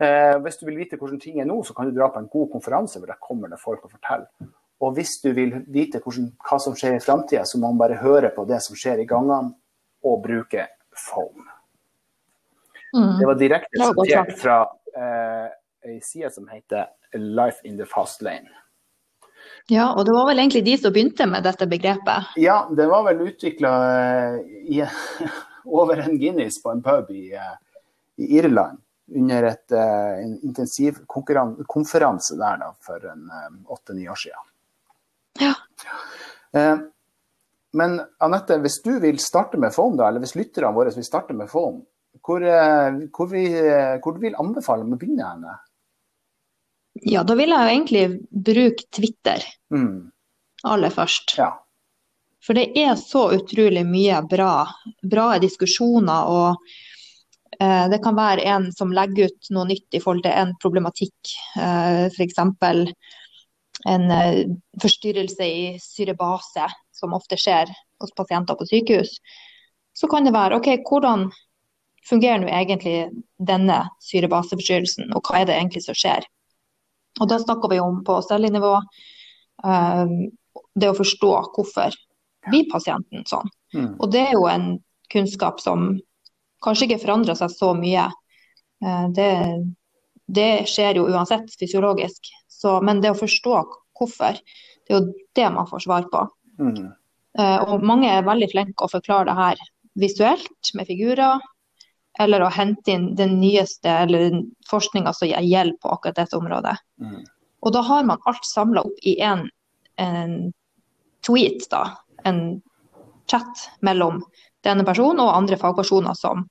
Eh, 0.00 0.36
hvis 0.40 0.56
du 0.56 0.64
vil 0.68 0.78
vite 0.80 0.96
hvordan 0.96 1.20
ting 1.20 1.40
er 1.40 1.48
nå, 1.48 1.58
så 1.64 1.76
kan 1.76 1.88
du 1.88 1.96
dra 1.96 2.08
på 2.12 2.22
en 2.22 2.30
god 2.32 2.48
konferanse 2.54 3.00
hvor 3.00 3.10
der 3.10 3.20
kommer 3.20 3.52
det 3.52 3.60
folk 3.60 3.84
og 3.84 3.92
forteller. 3.92 4.30
Og 4.80 4.94
hvis 4.96 5.18
du 5.20 5.28
vil 5.36 5.58
vite 5.68 6.00
hvordan, 6.00 6.30
hva 6.40 6.56
som 6.62 6.76
skjer 6.78 6.96
i 6.96 7.02
framtida, 7.04 7.44
så 7.44 7.60
må 7.60 7.68
man 7.68 7.82
bare 7.82 8.00
høre 8.00 8.30
på 8.32 8.46
det 8.48 8.62
som 8.64 8.78
skjer 8.78 9.02
i 9.02 9.08
gangene, 9.08 9.54
og 10.00 10.22
bruke 10.24 10.62
foam. 10.96 11.42
Mm. 12.94 13.18
Det 13.18 13.26
var 13.28 13.36
direkte 13.36 13.88
sitert 13.90 14.30
fra 14.40 14.54
eh, 14.96 15.50
ei 15.84 15.98
side 16.00 16.30
som 16.32 16.48
heter 16.48 16.88
Life 17.12 17.60
in 17.68 17.76
the 17.76 17.84
Fast 17.84 18.24
Lane. 18.24 18.48
Ja, 19.70 19.86
og 19.94 20.04
det 20.06 20.14
var 20.16 20.28
vel 20.28 20.42
egentlig 20.42 20.64
de 20.66 20.76
som 20.80 20.94
begynte 20.94 21.26
med 21.30 21.46
dette 21.46 21.66
begrepet. 21.70 22.34
Ja, 22.40 22.60
det 22.76 22.86
var 22.90 23.06
vel 23.06 23.24
utvikla 23.30 23.72
over 25.80 26.04
en 26.04 26.18
Guinness 26.18 26.60
på 26.62 26.72
en 26.74 26.82
pub 26.84 27.10
i, 27.14 27.30
eh, 27.34 27.56
i 28.20 28.30
Irland. 28.38 28.78
Under 29.16 29.42
et, 29.48 29.72
eh, 29.74 30.12
en 30.24 30.36
intensivkonferanse 30.46 32.38
der 32.38 32.60
da, 32.62 32.70
for 32.86 33.06
en 33.10 33.26
åtte-ni 33.66 34.06
år 34.08 34.20
siden. 34.26 34.46
Ja. 35.40 35.54
Eh, 36.52 36.76
men 37.72 38.00
Anette, 38.18 38.58
hvis 38.58 38.80
du 38.82 38.92
vil 39.02 39.18
starte 39.22 39.58
med 39.60 39.74
foam, 39.74 39.96
da, 39.98 40.08
eller 40.08 40.22
hvis 40.24 40.36
lytterne 40.38 40.74
våre 40.74 40.92
vil 40.94 41.06
starte 41.06 41.36
med 41.36 41.50
foam, 41.50 41.82
hvor, 42.26 42.42
eh, 42.42 43.00
hvor, 43.14 43.30
vi, 43.30 43.46
eh, 43.54 43.98
hvor 44.02 44.16
du 44.16 44.24
vil 44.24 44.38
anbefale 44.38 44.84
dem 44.84 44.96
å 44.96 45.00
begynne 45.00 45.28
henne? 45.28 45.58
Ja, 46.94 47.22
da 47.24 47.36
vil 47.38 47.52
jeg 47.52 47.60
jo 47.60 47.72
egentlig 47.74 48.04
bruke 48.30 48.86
Twitter 48.92 49.44
Mm, 49.70 50.10
aller 50.64 50.90
først. 50.90 51.36
ja. 51.38 51.52
For 52.42 52.56
det 52.56 52.72
er 52.76 52.94
så 52.96 53.30
utrolig 53.36 53.84
mye 53.86 54.22
bra, 54.26 54.66
bra 55.04 55.38
diskusjoner, 55.38 56.24
og 56.26 56.56
eh, 57.60 57.88
det 57.92 58.00
kan 58.02 58.16
være 58.16 58.46
en 58.48 58.72
som 58.72 58.92
legger 58.96 59.28
ut 59.28 59.50
noe 59.50 59.66
nytt 59.68 59.94
i 59.94 60.00
forhold 60.00 60.24
til 60.24 60.32
en 60.32 60.54
problematikk. 60.62 61.34
Eh, 61.60 62.06
F.eks. 62.08 62.38
en 63.86 64.10
eh, 64.10 64.40
forstyrrelse 64.80 65.44
i 65.44 65.78
syrebase, 65.84 66.66
som 66.96 67.14
ofte 67.14 67.36
skjer 67.36 67.68
hos 68.00 68.12
pasienter 68.16 68.56
på 68.56 68.66
sykehus. 68.66 69.20
Så 69.92 70.08
kan 70.08 70.24
det 70.24 70.32
være 70.32 70.56
OK, 70.56 70.72
hvordan 70.88 71.28
fungerer 72.08 72.40
nå 72.40 72.48
egentlig 72.48 73.10
denne 73.36 73.82
syrebaseforstyrrelsen, 74.00 75.12
og 75.14 75.22
hva 75.28 75.42
er 75.42 75.50
det 75.50 75.60
egentlig 75.60 75.84
som 75.84 75.94
skjer? 75.94 76.24
Og 77.20 77.28
det 77.28 77.40
snakker 77.44 77.70
vi 77.72 77.80
om 77.80 78.02
på 78.04 78.18
cellenivå, 78.24 78.74
eh, 79.64 80.06
det 80.74 80.90
å 80.90 80.96
forstå 80.96 81.32
hvorfor 81.54 81.96
blir 82.48 82.68
pasienten 82.70 83.26
sånn. 83.28 83.48
Mm, 83.74 83.96
Og 84.00 84.10
det 84.10 84.22
er 84.28 84.32
jo 84.32 84.46
en 84.48 84.78
kunnskap 85.12 85.60
som 85.60 85.92
kanskje 86.64 86.88
ikke 86.88 87.02
forandrer 87.04 87.36
seg 87.38 87.52
så 87.52 87.74
mye. 87.76 88.08
Eh, 88.84 89.06
Det, 89.12 89.30
det 90.26 90.66
skjer 90.66 90.96
jo 90.96 91.08
uansett 91.08 91.52
fysiologisk. 91.60 92.32
Så, 92.48 92.80
men 92.82 93.00
det 93.00 93.10
å 93.12 93.18
forstå 93.18 93.54
hvorfor, 93.98 94.40
det 94.86 94.94
er 94.94 95.00
jo 95.00 95.12
det 95.36 95.52
man 95.52 95.66
får 95.68 95.84
svar 95.86 96.08
på. 96.10 96.28
mm, 96.58 96.96
Eh, 97.38 97.58
Og 97.62 97.82
mange 97.86 98.08
er 98.10 98.24
veldig 98.26 98.50
flinke 98.50 98.84
å 98.84 98.90
forklare 98.90 99.26
det 99.26 99.36
her 99.38 99.56
visuelt 99.94 100.72
med 100.74 100.86
figurer, 100.88 101.38
eller 102.18 102.42
å 102.42 102.50
hente 102.52 102.90
inn 102.92 103.12
den 103.16 103.38
nyeste 103.40 103.90
eller 104.04 104.42
forskninga 104.70 105.12
som 105.14 105.28
gjelder 105.28 105.76
på 105.82 105.92
akkurat 105.94 106.18
dette 106.22 106.36
området. 106.36 106.76
mm. 107.00 107.20
Og 107.60 107.72
da 107.72 107.82
har 107.84 108.04
man 108.08 108.22
alt 108.24 108.44
samla 108.44 108.82
opp 108.88 109.02
i 109.04 109.18
en, 109.20 109.44
en 110.00 110.52
tweet, 111.26 111.66
da. 111.70 111.82
En 112.24 112.62
chat 113.28 113.66
mellom 113.84 114.22
denne 114.64 114.84
personen 114.84 115.20
og 115.24 115.34
andre 115.34 115.58
fagpersoner 115.60 116.16
som 116.16 116.46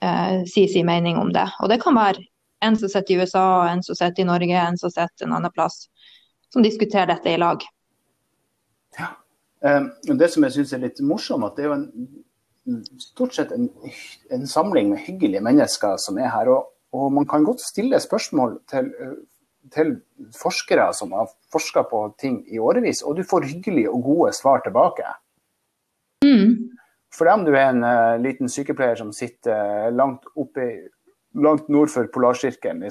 eh, 0.00 0.44
sier 0.46 0.70
sin 0.70 0.86
mening 0.86 1.18
om 1.18 1.32
det. 1.34 1.46
Og 1.62 1.72
det 1.72 1.80
kan 1.82 1.98
være 1.98 2.22
en 2.64 2.78
som 2.78 2.90
sitter 2.90 3.14
i 3.14 3.18
USA, 3.22 3.66
en 3.70 3.82
som 3.82 3.98
sitter 3.98 4.22
i 4.22 4.28
Norge, 4.30 4.62
en 4.62 4.78
som 4.78 4.90
sitter 4.94 5.26
en 5.26 5.34
annen 5.38 5.54
plass, 5.54 5.86
som 6.52 6.62
diskuterer 6.62 7.10
dette 7.10 7.34
i 7.34 7.38
lag. 7.38 7.66
Og 10.10 10.18
det 10.18 10.30
som 10.32 10.46
jeg 10.46 10.54
syns 10.54 10.74
er 10.74 10.86
litt 10.86 11.02
morsomt, 11.02 11.46
at 11.46 11.58
det 11.58 11.66
er 11.66 11.70
jo 11.70 11.76
en, 11.80 11.86
stort 12.98 13.34
sett 13.34 13.52
en, 13.52 13.68
en 14.30 14.46
samling 14.46 14.90
med 14.92 15.02
hyggelige 15.06 15.42
mennesker 15.44 15.96
som 16.00 16.18
er 16.18 16.30
her. 16.32 16.50
Og, 16.52 16.72
og 16.92 17.12
man 17.12 17.28
kan 17.28 17.46
godt 17.46 17.62
stille 17.64 18.00
spørsmål 18.00 18.58
til, 18.70 18.90
eh, 19.00 19.16
til 19.74 19.94
forskere 20.36 20.90
som 20.96 21.12
har 21.16 21.30
forska 21.52 21.84
på 21.90 22.02
ting 22.20 22.42
i 22.52 22.58
årevis, 22.58 23.02
og 23.02 23.16
du 23.16 23.24
får 23.28 23.48
hyggelige 23.52 23.90
og 23.90 24.02
gode 24.02 24.32
svar 24.36 24.62
tilbake. 24.64 25.06
Mm. 26.24 26.70
For 27.14 27.30
om 27.32 27.44
du 27.44 27.54
er 27.56 27.70
en 27.70 27.84
uh, 27.84 28.20
liten 28.20 28.50
sykepleier 28.52 28.98
som 29.00 29.12
sitter 29.16 29.90
langt 29.96 30.26
oppe 30.36 30.66
langt 31.34 31.68
nord 31.68 31.90
for 31.92 32.08
polarsirkelen, 32.12 32.82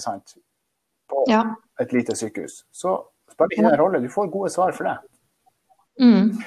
på 1.09 1.25
Ja. 1.29 1.43
et 1.79 1.93
lite 1.93 2.15
sykehus, 2.15 2.65
så 2.71 2.97
spiller 3.31 3.47
det 3.47 3.57
ikke 3.57 3.73
en 3.73 3.81
rolle. 3.81 4.03
Du 4.03 4.09
får 4.09 4.31
gode 4.31 4.49
svar 4.49 4.71
for 4.71 4.83
det. 4.83 4.97
Mm. 5.99 6.37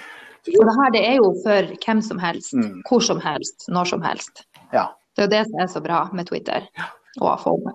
For 0.44 0.64
det 0.68 0.76
her 0.78 0.90
det 0.94 1.02
er 1.08 1.16
jo 1.18 1.30
for 1.44 1.72
hvem 1.84 2.00
som 2.02 2.18
helst, 2.18 2.54
Mm. 2.54 2.82
hvor 2.88 3.00
som 3.04 3.20
helst, 3.20 3.66
når 3.68 3.84
som 3.84 4.02
helst. 4.02 4.44
Ja. 4.72 4.86
Det 5.16 5.22
er 5.24 5.26
jo 5.26 5.32
det 5.36 5.44
som 5.50 5.60
er 5.60 5.66
så 5.66 5.80
bra 5.84 6.08
med 6.12 6.26
Twitter 6.28 6.66
og 7.20 7.40
FOMO. 7.40 7.72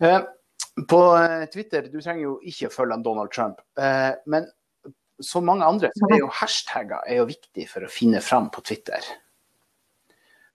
Eh, 0.00 0.20
På 0.88 1.16
eh, 1.16 1.46
Twitter, 1.48 1.82
du 1.88 2.00
trenger 2.00 2.22
jo 2.22 2.40
ikke 2.44 2.68
å 2.68 2.72
følge 2.74 3.02
Donald 3.02 3.30
Trump, 3.32 3.60
eh, 3.78 4.12
men 4.26 4.46
som 5.20 5.44
mange 5.46 5.64
andre 5.64 5.88
så 5.96 6.10
er 6.12 6.18
jo 6.18 6.26
hashtagger 6.28 7.00
er 7.06 7.16
jo 7.22 7.24
viktig 7.30 7.68
for 7.70 7.80
å 7.86 7.88
finne 7.88 8.20
fram 8.20 8.50
på 8.50 8.60
Twitter. 8.62 9.00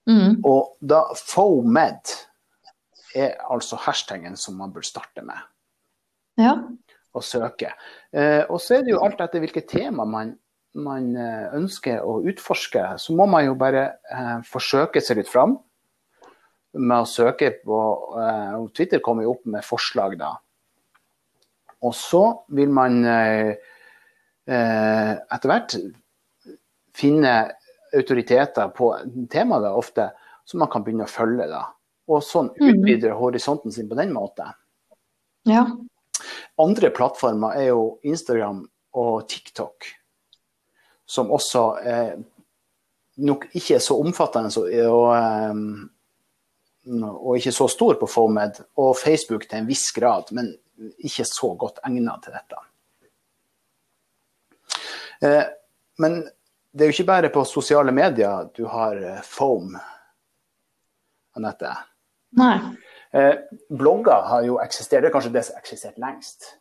Mm. 0.08 0.40
Og 0.44 0.76
da 0.80 1.04
FOMED 1.14 2.12
er 3.14 3.34
altså 3.50 3.76
hashtaggen 3.76 4.36
som 4.38 4.56
man 4.58 4.72
bør 4.72 4.82
starte 4.86 5.22
med 5.26 5.38
Ja. 6.38 6.54
Og 7.14 7.22
søke. 7.22 7.72
Eh, 8.12 8.44
og 8.48 8.60
så 8.60 8.78
er 8.78 8.82
det 8.86 8.94
jo 8.94 9.02
alt 9.04 9.20
etter 9.20 9.40
hvilket 9.42 9.68
tema 9.68 10.06
man 10.08 10.38
man 10.74 11.10
eh, 11.16 11.50
ønsker 11.58 12.00
å 12.04 12.20
utforske, 12.28 12.84
så 12.98 13.14
må 13.16 13.26
man 13.28 13.44
jo 13.44 13.54
bare 13.60 13.82
eh, 14.10 14.38
forsøke 14.48 15.02
seg 15.04 15.18
litt 15.20 15.28
fram 15.28 15.58
med 16.72 17.02
å 17.02 17.08
søke 17.08 17.50
på 17.64 17.78
eh, 18.16 18.54
Twitter 18.76 19.02
kommer 19.04 19.26
jo 19.26 19.34
opp 19.34 19.44
med 19.52 19.64
forslag, 19.66 20.16
da. 20.20 20.30
Og 21.82 21.92
så 21.98 22.22
vil 22.54 22.70
man 22.72 23.02
eh, 23.04 23.52
eh, 24.48 25.12
etter 25.18 25.50
hvert 25.50 25.76
finne 26.96 27.34
autoriteter 27.92 28.70
på 28.72 28.92
temaet 29.32 29.66
da, 29.66 29.74
ofte, 29.76 30.08
som 30.48 30.62
man 30.62 30.70
kan 30.72 30.84
begynne 30.86 31.04
å 31.04 31.12
følge. 31.12 31.48
da. 31.50 31.66
Og 32.08 32.22
sånn 32.24 32.48
Mhm. 32.56 32.70
utvide 32.72 33.12
horisonten 33.18 33.72
sin 33.72 33.88
på 33.88 33.94
den 33.98 34.12
måten. 34.14 34.54
Ja. 35.44 35.66
Andre 36.58 36.90
plattformer 36.90 37.56
er 37.58 37.68
jo 37.72 37.98
Instagram 38.04 38.64
og 38.94 39.28
TikTok, 39.28 39.84
som 41.12 41.32
også 41.34 41.62
eh, 41.84 42.12
nok 43.22 43.46
ikke 43.52 43.76
er 43.76 43.84
så 43.84 43.98
omfattende 44.00 44.52
og, 44.56 44.68
og, 44.88 45.08
eh, 45.16 47.08
og 47.12 47.38
ikke 47.38 47.52
så 47.54 47.68
stor 47.70 47.98
på 48.00 48.08
FOMED, 48.10 48.62
og 48.80 48.96
Facebook 48.98 49.44
til 49.48 49.60
en 49.60 49.68
viss 49.68 49.90
grad, 49.94 50.32
men 50.32 50.54
ikke 51.04 51.26
så 51.28 51.52
godt 51.58 51.82
egnet 51.86 52.24
til 52.24 52.38
dette. 52.38 52.62
Eh, 55.22 55.44
men 56.02 56.22
det 56.72 56.84
er 56.84 56.90
jo 56.90 56.96
ikke 56.96 57.10
bare 57.12 57.32
på 57.34 57.44
sosiale 57.46 57.92
medier 57.94 58.48
du 58.56 58.64
har 58.72 58.96
eh, 58.96 59.20
foam, 59.26 59.76
Anette. 61.36 61.76
Nei. 62.40 62.56
Eh, 63.12 63.34
blogger 63.68 64.24
har 64.32 64.48
jo 64.48 64.58
eksistert, 64.64 65.04
det 65.04 65.12
er 65.12 65.14
kanskje 65.14 65.34
det 65.36 65.44
som 65.46 65.56
har 65.56 65.64
eksistert 65.64 66.00
lengst. 66.00 66.54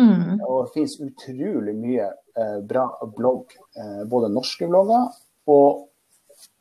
Mm. 0.00 0.40
Og 0.46 0.64
det 0.64 0.72
finnes 0.74 0.96
utrolig 1.04 1.74
mye 1.76 2.08
eh, 2.08 2.58
bra 2.64 2.86
blogg, 3.16 3.54
eh, 3.76 4.02
både 4.08 4.32
norske 4.32 4.68
blogger 4.70 5.10
og 5.50 5.86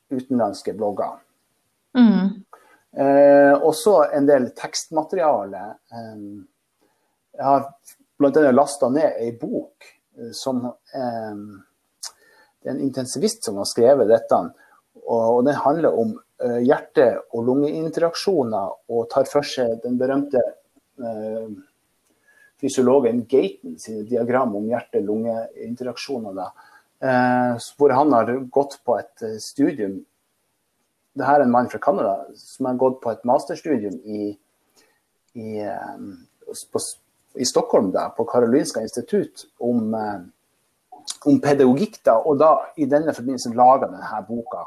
utenlandske 0.10 0.74
blogger. 0.78 1.20
Mm. 1.98 2.44
Eh, 2.98 3.54
også 3.54 3.96
en 4.18 4.28
del 4.30 4.50
tekstmateriale. 4.58 5.64
Eh, 5.94 6.24
jeg 7.40 7.46
har 7.46 7.68
bl.a. 8.20 8.52
lasta 8.52 8.90
ned 8.92 9.20
ei 9.22 9.32
bok 9.40 9.88
eh, 10.18 10.32
som 10.36 10.66
eh, 10.66 11.44
Det 12.60 12.68
er 12.68 12.76
en 12.76 12.84
intensivist 12.84 13.46
som 13.46 13.62
har 13.62 13.70
skrevet 13.70 14.10
dette. 14.10 14.42
Og, 15.06 15.22
og 15.38 15.46
den 15.48 15.56
handler 15.56 15.96
om 15.96 16.18
hjerte- 16.40 17.22
og 17.36 17.50
lungeinteraksjoner 17.50 18.92
og 18.96 19.08
tar 19.12 19.28
for 19.28 19.44
seg 19.48 19.78
den 19.84 19.98
berømte 20.00 20.40
eh, 20.40 21.48
fysiologen 22.60 23.24
Gaten 23.30 23.78
sine 23.80 24.04
diagram 24.08 24.56
om 24.56 24.68
hjerte-lunge-interaksjoner. 24.70 26.42
Eh, 27.00 27.54
hvor 27.80 27.96
han 27.96 28.14
har 28.14 28.32
gått 28.52 28.80
på 28.86 28.98
et 29.00 29.24
eh, 29.24 29.38
studium 29.40 30.02
det 31.20 31.28
her 31.28 31.42
er 31.42 31.48
en 31.48 31.52
mann 31.52 31.70
fra 31.72 31.80
Canada 31.84 32.14
som 32.38 32.68
har 32.70 32.80
gått 32.80 33.00
på 33.04 33.12
et 33.12 33.24
masterstudium 33.28 33.96
i, 34.06 34.28
i, 35.36 35.60
eh, 35.64 35.96
på, 36.72 36.82
i 37.36 37.48
Stockholm, 37.48 37.90
da, 37.92 38.10
på 38.16 38.24
Karolinska 38.30 38.84
institutt, 38.86 39.48
om, 39.60 39.96
om 41.26 41.40
pedagogikk. 41.44 42.00
Da, 42.06 42.20
og 42.24 42.40
da 42.40 42.54
i 42.80 42.88
denne 42.88 43.16
forbindelse 43.16 43.52
laga 43.58 43.90
denne 43.90 44.22
boka 44.30 44.64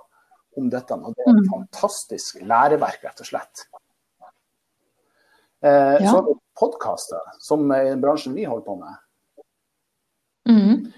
om 0.61 0.68
dette. 0.72 0.99
Og 0.99 1.16
det 1.16 1.25
er 1.25 1.38
et 1.38 1.50
fantastisk 1.54 2.42
læreverk, 2.42 3.00
rett 3.06 3.25
og 3.25 3.30
slett. 3.32 3.66
Eh, 5.62 6.02
Ja. 6.02 6.11
Så 6.11 6.38
podkaster, 6.59 7.21
som 7.40 7.68
den 7.68 8.00
bransjen 8.02 8.35
vi 8.35 8.44
holder 8.44 8.64
på 8.66 8.76
med. 8.76 8.94
Mm. 10.49 10.92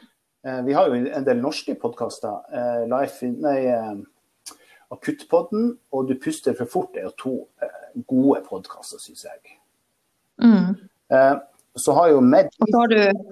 Eh, 0.47 0.65
Vi 0.65 0.73
har 0.73 0.89
jo 0.89 0.95
en 0.95 1.25
del 1.25 1.41
norske 1.41 1.75
podkaster. 1.75 2.41
Eh, 2.53 2.83
eh, 3.57 3.95
Akuttpodden 4.91 5.79
og 5.93 6.09
Du 6.09 6.15
puster 6.15 6.55
for 6.55 6.67
fort 6.67 6.97
er 6.97 7.03
jo 7.09 7.11
to 7.19 7.49
gode 8.07 8.43
podkaster, 8.49 8.99
syns 8.99 9.25
jeg. 9.25 9.59
Mm. 10.39 10.75
Så 11.77 11.93
har 11.93 12.09
jo 12.09 12.21
Medisi 12.21 12.61
Og 12.61 12.69
så 12.69 12.79
har 12.79 12.87
du 12.87 13.31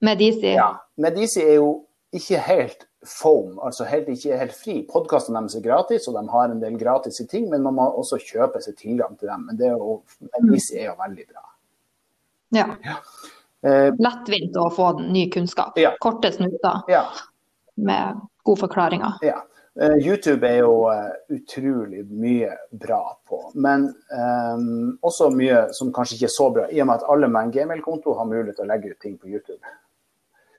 Medici. 0.00 0.54
ja, 0.54 0.76
Medici 0.96 1.40
er 1.40 1.54
jo 1.54 1.86
ikke 2.12 2.38
helt 2.38 2.86
foam, 3.06 3.58
altså 3.62 3.84
helt, 3.84 4.08
ikke 4.08 4.38
helt 4.38 4.54
fri. 4.54 4.76
Podkastene 4.92 5.40
deres 5.40 5.56
er 5.58 5.64
gratis, 5.64 6.08
og 6.08 6.18
de 6.18 6.22
har 6.30 6.50
en 6.50 6.60
del 6.62 6.78
gratis 6.78 7.20
i 7.20 7.26
ting, 7.26 7.48
men 7.50 7.64
man 7.66 7.76
må 7.78 7.88
også 7.98 8.20
kjøpe 8.22 8.62
seg 8.62 8.76
tilgang 8.78 9.16
til 9.18 9.30
dem. 9.32 9.46
Men 9.48 9.58
det 9.58 9.70
er 9.70 9.76
jo, 9.76 10.00
Medici 10.38 10.78
er 10.78 10.92
jo 10.92 10.98
veldig 11.00 11.26
bra. 11.28 11.46
Ja. 12.54 12.68
Eh, 13.62 13.88
Lettvint 13.98 14.58
å 14.60 14.68
få 14.74 14.92
ny 15.00 15.28
kunnskap. 15.32 15.78
Ja. 15.80 15.94
Korte 16.02 16.32
snutter 16.34 16.84
ja, 16.92 17.06
med 17.74 18.22
gode 18.46 18.64
forklaringer. 18.66 19.18
ja. 19.26 19.40
Eh, 19.80 19.94
YouTube 20.04 20.44
er 20.44 20.58
jo 20.60 20.72
eh, 20.92 21.12
utrolig 21.32 22.02
mye 22.04 22.50
bra 22.76 23.14
på, 23.24 23.38
men 23.54 23.86
um, 24.12 24.98
også 25.00 25.30
mye 25.32 25.62
som 25.72 25.88
kanskje 25.96 26.18
ikke 26.18 26.28
er 26.28 26.34
så 26.34 26.48
bra, 26.52 26.66
i 26.68 26.82
og 26.84 26.90
med 26.90 27.00
at 27.00 27.06
alle 27.08 27.30
med 27.32 27.46
en 27.46 27.54
gmail-konto 27.54 28.12
har 28.18 28.28
mulighet 28.28 28.58
til 28.60 28.66
å 28.66 28.68
legge 28.68 28.92
ut 28.92 28.98
ting 29.00 29.14
på 29.16 29.32
YouTube. 29.32 29.62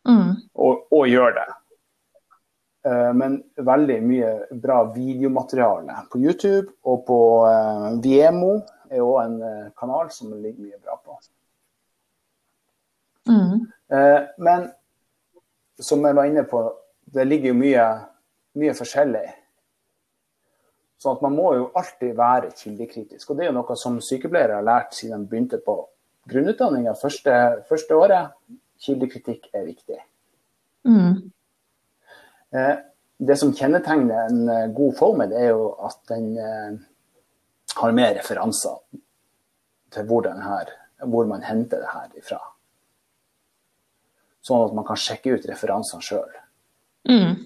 Mm. 0.09 0.33
og, 0.59 0.81
og 0.91 1.05
gjør 1.07 1.29
det. 1.37 1.45
Eh, 2.83 3.11
men 3.15 3.37
veldig 3.55 3.99
mye 4.03 4.31
bra 4.63 4.81
videomateriale 4.91 6.01
på 6.11 6.19
YouTube 6.19 6.73
og 6.83 7.05
på 7.07 7.19
uh, 7.47 7.93
Viemo 8.03 8.57
er 8.93 9.01
jo 9.01 9.13
en 9.21 9.37
eh, 9.41 9.69
kanal 9.79 10.11
som 10.13 10.31
det 10.33 10.41
ligger 10.41 10.67
mye 10.67 10.79
bra 10.83 10.97
på. 11.01 11.17
Mm. 13.29 13.71
Eh, 13.97 14.19
men 14.37 14.67
som 15.79 16.05
jeg 16.05 16.15
var 16.15 16.29
inne 16.29 16.43
på, 16.47 16.63
det 17.13 17.25
ligger 17.27 17.53
jo 17.53 17.57
mye, 17.57 17.87
mye 18.59 18.75
forskjellig. 18.77 19.25
Så 21.01 21.11
at 21.11 21.23
man 21.25 21.35
må 21.35 21.49
jo 21.57 21.71
alltid 21.75 22.13
være 22.15 22.53
kildekritisk. 22.55 23.29
Og 23.29 23.37
det 23.37 23.45
er 23.45 23.51
jo 23.51 23.57
noe 23.57 23.75
som 23.79 23.99
sykepleiere 24.03 24.59
har 24.59 24.67
lært 24.67 24.95
siden 24.95 25.25
de 25.25 25.31
begynte 25.31 25.59
på 25.65 25.75
grunnutdanninga 26.31 26.93
første, 26.99 27.39
første 27.67 27.97
året. 27.97 28.35
Kildekritikk 28.83 29.49
er 29.55 29.65
viktig. 29.67 29.99
Mm. 30.87 31.32
Eh, 32.53 32.75
Det 33.17 33.35
som 33.39 33.53
kjennetegner 33.53 34.25
en 34.25 34.49
eh, 34.49 34.71
god 34.73 34.97
FOMED, 34.97 35.33
er 35.37 35.51
jo 35.53 35.67
at 35.85 35.99
den 36.09 36.33
eh, 36.37 36.79
har 37.77 37.93
mer 37.95 38.15
referanser 38.17 38.79
til 39.93 40.07
hvor, 40.09 40.25
den 40.25 40.41
her, 40.41 40.71
hvor 41.05 41.29
man 41.29 41.45
henter 41.45 41.83
det 41.83 41.91
her 41.93 42.09
ifra. 42.19 42.39
Sånn 44.43 44.65
at 44.65 44.75
man 44.75 44.85
kan 44.87 44.99
sjekke 44.99 45.37
ut 45.37 45.47
referansene 45.47 46.03
sjøl. 46.03 46.35
Mm. 47.07 47.45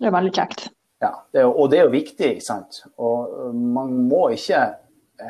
Det 0.00 0.08
er 0.08 0.16
veldig 0.16 0.34
kjekt. 0.34 0.66
Ja, 1.04 1.12
det 1.30 1.44
er, 1.44 1.52
og 1.52 1.70
det 1.70 1.78
er 1.78 1.86
jo 1.86 1.94
viktig, 1.94 2.32
sant. 2.42 2.82
Og 2.98 3.52
man 3.54 3.92
må 4.08 4.24
ikke 4.34 4.64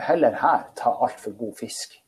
heller 0.07 0.39
her 0.41 0.69
ta 0.79 0.95
altfor 0.95 1.35
god 1.37 1.59
fisk. 1.59 1.99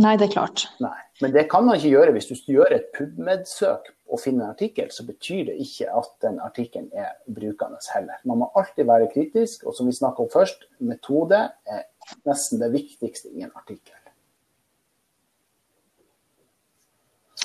Nei, 0.00 0.14
det 0.16 0.30
er 0.30 0.36
klart. 0.38 0.64
Nei. 0.80 0.96
Men 1.20 1.34
det 1.34 1.48
kan 1.52 1.66
man 1.66 1.76
ikke 1.76 1.92
gjøre 1.92 2.14
hvis 2.16 2.30
du 2.30 2.52
gjør 2.54 2.78
et 2.78 2.88
PubMed-søk 2.96 3.90
og 4.10 4.20
finne 4.20 4.44
en 4.44 4.50
artikkel, 4.50 4.90
så 4.90 5.04
betyr 5.06 5.44
det 5.50 5.56
ikke 5.62 5.86
at 6.00 6.10
den 6.24 6.40
artikkelen 6.42 6.90
er 6.96 7.14
brukende 7.30 7.78
heller. 7.94 8.18
Man 8.26 8.42
må 8.42 8.50
alltid 8.58 8.88
være 8.88 9.10
kritisk, 9.12 9.64
og 9.64 9.76
som 9.76 9.86
vi 9.86 9.94
snakka 9.94 10.24
om 10.24 10.32
først, 10.32 10.66
metode 10.82 11.44
er 11.70 11.86
nesten 12.26 12.60
det 12.62 12.72
viktigste 12.74 13.30
i 13.30 13.44
en 13.46 13.54
artikkel. 13.54 13.94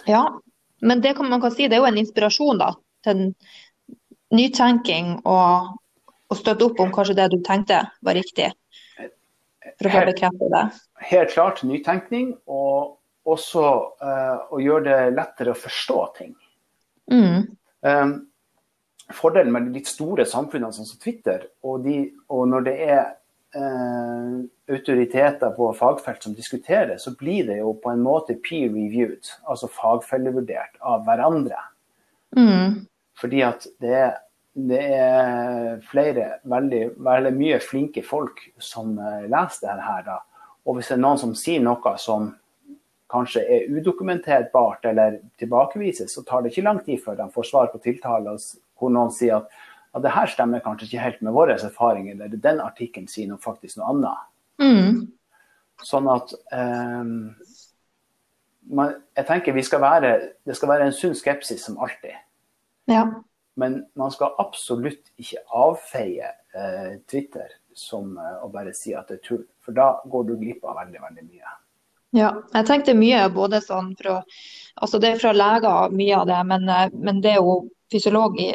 Ja, 0.06 0.26
men 0.82 1.02
det 1.02 1.16
kan 1.18 1.30
man 1.30 1.42
kan 1.42 1.54
si, 1.54 1.70
det 1.70 1.78
er 1.78 1.86
jo 1.86 1.90
en 1.90 2.02
inspirasjon 2.02 2.60
da, 2.62 2.74
til 3.06 3.16
en 3.16 3.32
nytenking 4.36 5.16
og, 5.24 5.72
og 6.30 6.38
støtte 6.38 6.68
opp 6.68 6.82
om 6.84 6.94
kanskje 6.94 7.18
det 7.18 7.30
du 7.34 7.40
tenkte 7.46 7.80
var 8.06 8.18
riktig, 8.18 8.52
for 8.98 9.90
å 9.90 9.94
få 9.96 10.04
bekreftet 10.10 10.54
det. 10.54 10.64
Helt 11.10 11.34
klart 11.34 11.64
nytenkning, 11.66 12.36
og 12.46 12.98
også 13.26 13.66
uh, 14.02 14.54
å 14.54 14.62
gjøre 14.62 14.86
det 14.86 15.16
lettere 15.16 15.56
å 15.56 15.58
forstå 15.58 16.02
ting. 16.20 16.36
Mm. 17.12 17.46
Um, 17.86 18.16
fordelen 19.14 19.54
med 19.54 19.68
de 19.68 19.80
litt 19.80 19.90
store 19.90 20.26
samfunnene 20.30 20.74
som 20.74 20.88
Twitter, 21.02 21.46
og, 21.66 21.84
de, 21.86 22.10
og 22.34 22.48
når 22.50 22.66
det 22.66 22.76
er 22.88 23.04
eh, 23.56 24.36
autoriteter 24.72 25.54
på 25.56 25.70
fagfelt 25.78 26.26
som 26.26 26.36
diskuterer, 26.38 26.98
så 26.98 27.14
blir 27.18 27.46
det 27.50 27.60
jo 27.60 27.76
på 27.82 27.94
en 27.94 28.04
måte 28.06 28.38
peer-reviewed, 28.42 29.30
altså 29.50 29.70
fagfellevurdert 29.72 30.80
av 30.82 31.06
hverandre. 31.08 31.60
Mm. 32.36 32.86
Fordi 33.20 33.44
at 33.48 33.68
det 33.84 33.94
er, 34.00 34.16
det 34.56 34.82
er 34.98 35.84
flere 35.90 36.30
veldig, 36.50 36.84
veldig 37.06 37.34
mye 37.36 37.60
flinke 37.64 38.04
folk 38.06 38.42
som 38.58 38.98
eh, 39.00 39.28
leser 39.30 39.70
det 39.70 39.86
her. 39.86 40.08
Da. 40.10 40.20
Og 40.66 40.80
hvis 40.80 40.90
det 40.92 40.98
er 40.98 41.06
noen 41.06 41.22
som 41.22 41.38
sier 41.38 41.64
noe 41.64 41.96
som 42.02 42.34
kanskje 43.16 43.46
er 43.48 43.70
udokumenterbart 43.72 44.86
eller 44.92 45.22
tilbakevises, 45.40 46.12
så 46.14 46.24
tar 46.28 46.44
det 46.44 46.52
ikke 46.52 46.68
lang 46.68 46.84
tid 46.86 47.02
før 47.04 47.18
de 47.22 47.32
får 47.32 47.50
svar 47.50 47.72
på 47.72 47.82
tiltale 47.84 48.36
hvor 48.76 48.92
noen 48.92 49.14
sier 49.16 49.40
at 49.40 49.50
ja, 49.96 50.02
det 50.04 50.12
her 50.12 50.28
stemmer 50.28 50.64
kanskje 50.64 50.90
ikke 50.90 51.04
helt 51.06 51.22
med 51.24 51.36
våre 51.36 51.56
erfaringer, 51.56 52.18
eller 52.18 52.42
den 52.44 52.60
artikkelen 52.60 53.08
sier 53.08 53.30
noe 53.30 53.40
faktisk 53.40 53.80
noe 53.80 53.94
annet. 53.94 54.26
Mm. 54.60 54.98
Sånn 55.84 56.10
at 56.12 56.34
eh, 56.56 57.06
man, 58.76 58.96
jeg 59.16 59.28
tenker 59.30 59.62
skal 59.64 59.84
være, 59.84 60.12
det 60.44 60.58
skal 60.60 60.74
være 60.74 60.90
en 60.90 60.96
sunn 60.96 61.16
skepsis 61.16 61.64
som 61.68 61.80
alltid. 61.80 62.20
Ja. 62.92 63.06
Men 63.56 63.86
man 63.96 64.12
skal 64.12 64.36
absolutt 64.42 65.14
ikke 65.22 65.46
avfeie 65.56 66.28
eh, 66.28 66.98
Twitter 67.08 67.56
som 67.76 68.18
eh, 68.20 68.40
å 68.44 68.50
bare 68.52 68.76
si 68.76 68.96
at 68.96 69.08
det 69.12 69.22
er 69.22 69.28
tull. 69.30 69.46
For 69.64 69.76
da 69.76 69.94
går 70.12 70.28
du 70.28 70.36
glipp 70.42 70.66
av 70.68 70.82
veldig, 70.82 71.02
veldig 71.08 71.28
mye. 71.30 71.56
Ja, 72.16 72.32
jeg 72.54 72.68
tenkte 72.70 72.96
mye 72.98 73.26
både 73.34 73.62
sånn 73.64 73.96
fra 74.00 74.22
Altså 74.76 75.00
det 75.00 75.08
er 75.08 75.20
fra 75.22 75.32
leger 75.32 75.94
mye 75.96 76.16
av 76.18 76.26
det, 76.28 76.38
men, 76.50 76.66
eh, 76.68 76.90
men 77.00 77.22
det 77.24 77.30
er 77.32 77.38
jo 77.40 77.70
fysiologi, 77.92 78.50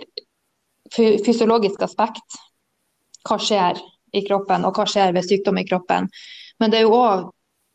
fysiologisk 0.92 1.80
aspekt. 1.86 2.36
Hva 3.24 3.38
skjer 3.40 3.80
i 4.12 4.20
kroppen, 4.26 4.66
og 4.68 4.76
hva 4.76 4.84
skjer 4.84 5.14
ved 5.16 5.24
sykdom 5.24 5.62
i 5.62 5.64
kroppen. 5.64 6.10
Men 6.60 6.72
det 6.72 6.82
er 6.82 6.84
jo 6.84 6.98
òg 6.98 7.30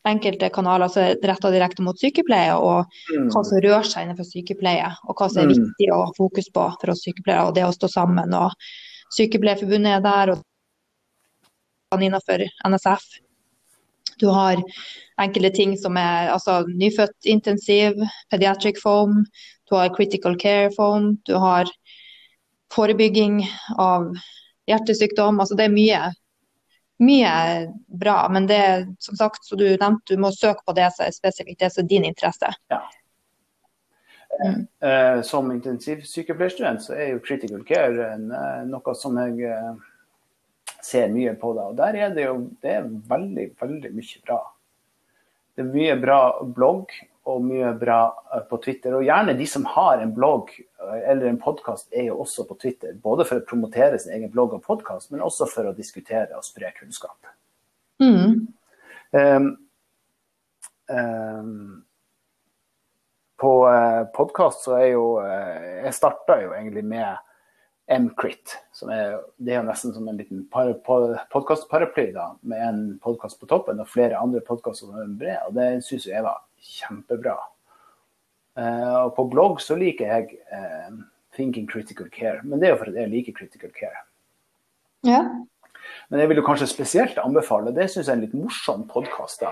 enkelte 0.06 0.52
kanaler 0.54 0.92
som 0.92 1.02
er 1.02 1.18
retta 1.26 1.50
direkte 1.50 1.82
mot 1.82 1.98
sykepleie, 1.98 2.54
og 2.54 2.86
mm. 3.10 3.30
hva 3.34 3.42
som 3.42 3.58
rører 3.58 3.90
seg 3.90 4.06
innenfor 4.06 4.28
sykepleie. 4.28 4.92
Og 5.08 5.18
hva 5.18 5.26
som 5.32 5.42
er 5.42 5.50
mm. 5.50 5.54
viktig 5.56 5.90
å 5.90 6.02
ha 6.04 6.12
fokus 6.14 6.50
på 6.54 6.66
for 6.80 6.94
oss 6.94 7.02
sykepleiere, 7.06 7.48
og 7.48 7.56
det 7.58 7.66
å 7.66 7.74
stå 7.74 7.90
sammen. 7.90 8.34
og 8.36 8.54
Sykepleierforbundet 9.16 9.98
er 9.98 10.06
der, 10.06 10.36
og 11.94 12.02
innenfor 12.02 12.46
NSF. 12.70 13.10
Du 14.20 14.26
har 14.32 14.62
enkelte 15.20 15.50
ting 15.56 15.76
som 15.78 15.96
er 16.00 16.30
altså, 16.32 16.62
nyfødtintensiv, 16.68 18.00
pediatric 18.30 18.80
foam, 18.82 19.24
du 19.68 19.76
har 19.76 19.94
critical 19.96 20.38
care 20.40 20.70
foam, 20.76 21.16
du 21.26 21.34
har 21.34 21.70
forebygging 22.74 23.42
av 23.78 24.12
hjertesykdom. 24.66 25.40
Altså 25.40 25.56
det 25.58 25.68
er 25.68 25.74
mye, 25.74 26.02
mye 27.02 27.32
bra. 27.86 28.18
Men 28.32 28.46
det 28.50 28.60
er 28.60 28.86
som 29.02 29.18
sagt, 29.18 29.44
som 29.46 29.58
du 29.58 29.68
nevnte, 29.68 30.14
du 30.14 30.22
må 30.22 30.32
søke 30.34 30.62
på 30.66 30.76
det 30.76 30.90
som 30.94 31.06
er 31.06 31.16
spesifikt 31.16 31.60
det 31.64 31.72
som 31.74 31.84
er 31.84 31.90
din 31.90 32.08
interesse. 32.08 32.52
Ja. 32.72 32.82
Mm. 34.36 34.66
Eh, 34.84 35.22
som 35.24 35.52
intensivsykepleierstudent 35.52 36.82
så 36.82 36.92
er 36.92 37.14
jo 37.14 37.22
critical 37.24 37.62
care 37.64 38.10
eh, 38.12 38.64
noe 38.68 38.94
som 38.98 39.16
jeg 39.22 39.46
eh, 39.48 39.70
ser 40.86 41.10
mye 41.12 41.34
på. 41.40 41.52
det. 41.56 41.66
Og 41.70 41.76
Der 41.76 41.98
er 42.04 42.14
det 42.14 42.28
jo 42.28 42.38
det 42.62 42.78
er 42.78 42.88
veldig, 43.10 43.50
veldig 43.60 43.92
mye 43.96 44.22
bra. 44.26 44.40
Det 45.56 45.64
er 45.64 45.72
mye 45.72 45.96
bra 46.00 46.20
blogg 46.44 46.92
og 47.26 47.42
mye 47.42 47.72
bra 47.78 48.00
eh, 48.34 48.44
på 48.46 48.58
Twitter. 48.62 48.94
Og 48.94 49.06
gjerne 49.06 49.34
de 49.38 49.46
som 49.50 49.66
har 49.72 50.02
en 50.02 50.12
blogg 50.14 50.52
eh, 50.54 50.98
eller 51.10 51.30
en 51.30 51.40
podkast, 51.42 51.88
er 51.90 52.10
jo 52.10 52.20
også 52.22 52.46
på 52.46 52.58
Twitter. 52.62 52.94
Både 53.02 53.26
for 53.26 53.40
å 53.40 53.46
promotere 53.48 53.98
sin 53.98 54.14
egen 54.14 54.30
blogg 54.32 54.54
og 54.54 54.62
podkast, 54.66 55.10
men 55.10 55.24
også 55.26 55.48
for 55.50 55.70
å 55.70 55.74
diskutere 55.76 56.36
og 56.38 56.46
spre 56.46 56.70
kunnskap. 56.76 57.32
Mm. 58.02 58.46
Um, 59.16 59.46
um, 60.92 61.52
på 63.40 63.52
uh, 63.64 64.02
podkast 64.12 64.66
så 64.66 64.74
er 64.76 64.90
jo 64.90 65.04
Jeg 65.22 65.94
starta 65.96 66.36
jo 66.42 66.50
egentlig 66.52 66.82
med 66.84 67.16
Mcrit. 67.86 68.56
Som 68.74 68.90
er, 68.90 69.20
det 69.38 69.54
er 69.54 69.60
jo 69.60 69.68
nesten 69.68 69.94
som 69.94 70.08
en 70.10 70.18
liten 70.18 70.44
podkastparaply 70.50 72.08
med 72.42 72.62
en 72.68 72.80
podkast 73.02 73.38
på 73.40 73.48
toppen 73.50 73.80
og 73.82 73.90
flere 73.90 74.18
andre 74.18 74.42
podkaster 74.44 74.88
som 74.88 74.98
er 74.98 75.12
bred. 75.20 75.38
Og 75.46 75.54
det 75.58 75.68
syns 75.86 76.08
jeg 76.10 76.24
var 76.26 76.42
kjempebra. 76.58 77.36
Uh, 78.56 79.06
og 79.06 79.12
på 79.18 79.26
blogg 79.30 79.60
så 79.60 79.76
liker 79.78 80.08
jeg 80.08 80.40
uh, 80.50 80.96
Thinking 81.36 81.68
Critical 81.68 82.08
Care, 82.10 82.40
men 82.42 82.58
det 82.58 82.70
er 82.70 82.72
jo 82.72 82.80
fordi 82.80 83.02
jeg 83.02 83.12
liker 83.12 83.36
Critical 83.36 83.72
Care. 83.76 84.00
Ja. 85.04 85.20
Men 86.08 86.22
jeg 86.22 86.30
vil 86.30 86.40
jo 86.40 86.46
kanskje 86.46 86.70
spesielt 86.70 87.18
anbefale, 87.20 87.74
det 87.76 87.90
syns 87.92 88.08
jeg 88.08 88.14
er 88.14 88.16
en 88.16 88.24
litt 88.24 88.38
morsom 88.38 88.86
podkast 88.88 89.44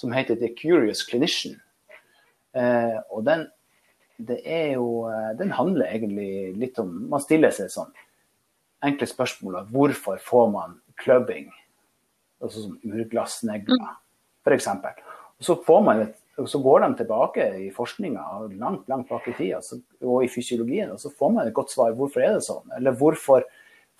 som 0.00 0.14
heter 0.16 0.40
The 0.40 0.48
Curious 0.56 1.04
Clinician. 1.06 1.60
Uh, 2.56 2.96
og 3.12 3.26
den 3.28 3.44
det 4.18 4.40
er 4.44 4.74
jo 4.76 5.06
eh, 5.10 5.32
Den 5.38 5.50
handler 5.52 5.90
egentlig 5.90 6.56
litt 6.56 6.78
om 6.80 6.92
Man 7.10 7.20
stiller 7.20 7.52
seg 7.54 7.68
sånn 7.72 7.92
enkle 8.86 9.08
spørsmål 9.08 9.60
om 9.60 9.70
hvorfor 9.72 10.20
får 10.22 10.50
man 10.52 10.76
clubbing, 11.00 11.48
altså 12.44 12.66
som 12.66 12.76
urglassnegler, 12.86 13.80
mm. 13.80 13.96
f.eks. 14.46 14.68
Og 14.68 15.46
så 15.48 15.56
får 15.66 15.80
man 15.84 16.02
et 16.04 16.22
og 16.36 16.48
så 16.52 16.58
går 16.60 16.82
de 16.84 16.88
tilbake 16.98 17.44
i 17.64 17.68
forskninga 17.72 18.22
langt 18.60 18.88
langt 18.92 19.08
bak 19.08 19.24
i 19.30 19.32
tida 19.38 19.60
og 20.04 20.24
i 20.24 20.28
fysiologien, 20.28 20.90
og 20.92 21.00
så 21.00 21.08
får 21.08 21.30
man 21.32 21.48
et 21.48 21.54
godt 21.56 21.72
svar. 21.72 21.94
Hvorfor 21.96 22.24
er 22.24 22.36
det 22.36 22.44
sånn? 22.44 22.74
Eller 22.76 22.92
hvorfor 22.92 23.46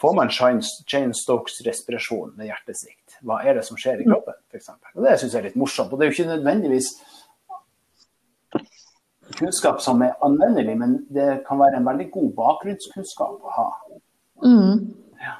får 0.00 0.16
man 0.18 0.28
Jane 0.28 1.16
Stokes 1.16 1.62
respirasjon 1.64 2.34
ved 2.36 2.50
hjertesvikt? 2.50 3.16
Hva 3.24 3.40
er 3.40 3.56
det 3.56 3.64
som 3.64 3.80
skjer 3.80 4.02
i 4.02 4.08
mm. 4.08 4.12
kroppen, 4.12 4.36
f.eks.? 4.52 4.68
Det 4.92 5.14
syns 5.22 5.32
jeg 5.32 5.40
er 5.40 5.48
litt 5.48 5.56
morsomt. 5.56 5.92
Og 5.92 5.96
det 5.96 6.04
er 6.04 6.12
jo 6.12 6.16
ikke 6.18 6.34
nødvendigvis 6.34 6.90
kunnskap 9.34 9.80
som 9.82 10.02
er 10.02 10.14
anvendelig, 10.24 10.76
men 10.78 10.98
det 11.10 11.42
kan 11.48 11.58
være 11.58 11.80
en 11.80 11.88
veldig 11.88 12.08
god 12.14 12.30
bakgrunnskunnskap 12.38 13.42
å 13.42 13.54
ha. 13.56 13.66
Mm. 14.44 14.86
Ja. 15.22 15.36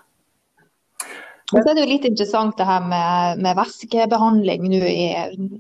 Og 1.53 1.61
så 1.61 1.71
er 1.71 1.75
det 1.77 1.85
jo 1.85 1.93
litt 1.93 2.09
interessant 2.09 2.57
det 2.59 2.67
her 2.67 2.87
med, 2.87 3.43
med 3.45 3.59
væskebehandling 3.59 4.69
nå. 4.73 4.85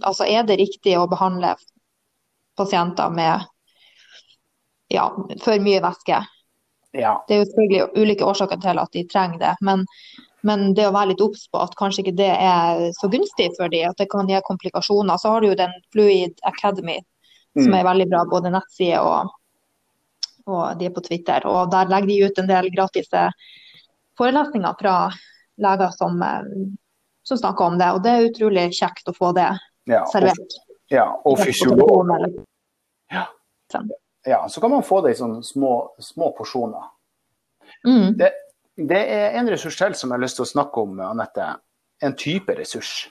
altså 0.03 0.27
er 0.27 0.47
det 0.49 0.59
riktig 0.63 0.97
å 0.99 1.07
behandle 1.11 1.55
pasienter 2.59 3.13
med 3.13 3.45
ja, 4.93 5.11
for 5.43 5.63
mye 5.63 5.83
væske? 5.85 6.23
Ja. 6.97 7.19
Det 7.29 7.35
er 7.35 7.43
jo 7.43 7.51
selvfølgelig 7.51 8.03
ulike 8.03 8.25
årsaker 8.27 8.61
til 8.63 8.81
at 8.81 8.95
de 8.95 9.03
trenger 9.11 9.43
det. 9.43 9.55
Men, 9.67 9.85
men 10.47 10.71
det 10.79 10.87
å 10.89 10.95
være 10.95 11.13
litt 11.13 11.25
obs 11.25 11.45
på 11.53 11.61
at 11.61 11.75
kanskje 11.79 12.05
ikke 12.05 12.17
det 12.23 12.31
er 12.33 12.87
så 12.97 13.11
gunstig 13.13 13.51
for 13.59 13.73
dem, 13.73 13.91
at 13.91 14.01
det 14.01 14.09
kan 14.13 14.31
gi 14.31 14.41
komplikasjoner. 14.47 15.21
Så 15.21 15.35
har 15.35 15.43
du 15.43 15.51
jo 15.51 15.59
den 15.59 15.75
Fluid 15.93 16.41
Academy 16.49 17.03
som 17.57 17.73
mm. 17.73 17.79
er 17.79 17.89
veldig 17.89 18.07
bra, 18.13 18.23
både 18.31 18.53
nettside 18.53 19.01
og, 19.01 19.33
og 20.47 20.79
de 20.79 20.89
er 20.89 20.95
på 20.95 21.03
Twitter. 21.07 21.47
Og 21.49 21.71
der 21.73 21.89
legger 21.91 22.11
de 22.11 22.19
ut 22.27 22.43
en 22.43 22.51
del 22.51 22.69
gratis 22.75 23.09
forelesninger 24.19 24.77
fra 24.81 24.97
leger 25.57 25.91
som, 25.97 26.23
eh, 26.23 26.43
som, 27.23 27.39
snakker 27.39 27.65
om 27.65 27.79
det. 27.79 27.91
Og 27.93 28.03
det 28.03 28.13
er 28.13 28.29
utrolig 28.31 28.67
kjekt 28.77 29.09
å 29.09 29.15
få 29.17 29.33
det 29.37 29.49
ja, 29.91 30.03
servert. 30.13 30.59
Og, 30.61 30.75
ja, 30.93 31.07
og 31.25 31.41
fysiolog. 31.41 32.13
Ja. 33.13 33.27
ja. 34.27 34.49
så 34.49 34.61
kan 34.61 34.71
man 34.71 34.87
få 34.87 35.01
det 35.05 35.15
i 35.15 35.21
sånne 35.21 35.43
små, 35.45 35.73
små 35.99 36.33
porsjoner. 36.37 36.93
Mm. 37.87 38.17
Det, 38.19 38.33
det, 38.77 39.03
er 39.03 39.39
en 39.41 39.51
ressurs 39.51 39.79
til 39.79 39.95
som 39.99 40.11
jeg 40.11 40.19
har 40.19 40.25
lyst 40.25 40.41
til 40.41 40.47
å 40.47 40.53
snakke 40.53 40.85
om, 40.85 40.99
Anette. 41.03 41.55
En 42.05 42.17
type 42.19 42.53
ressurs. 42.55 43.07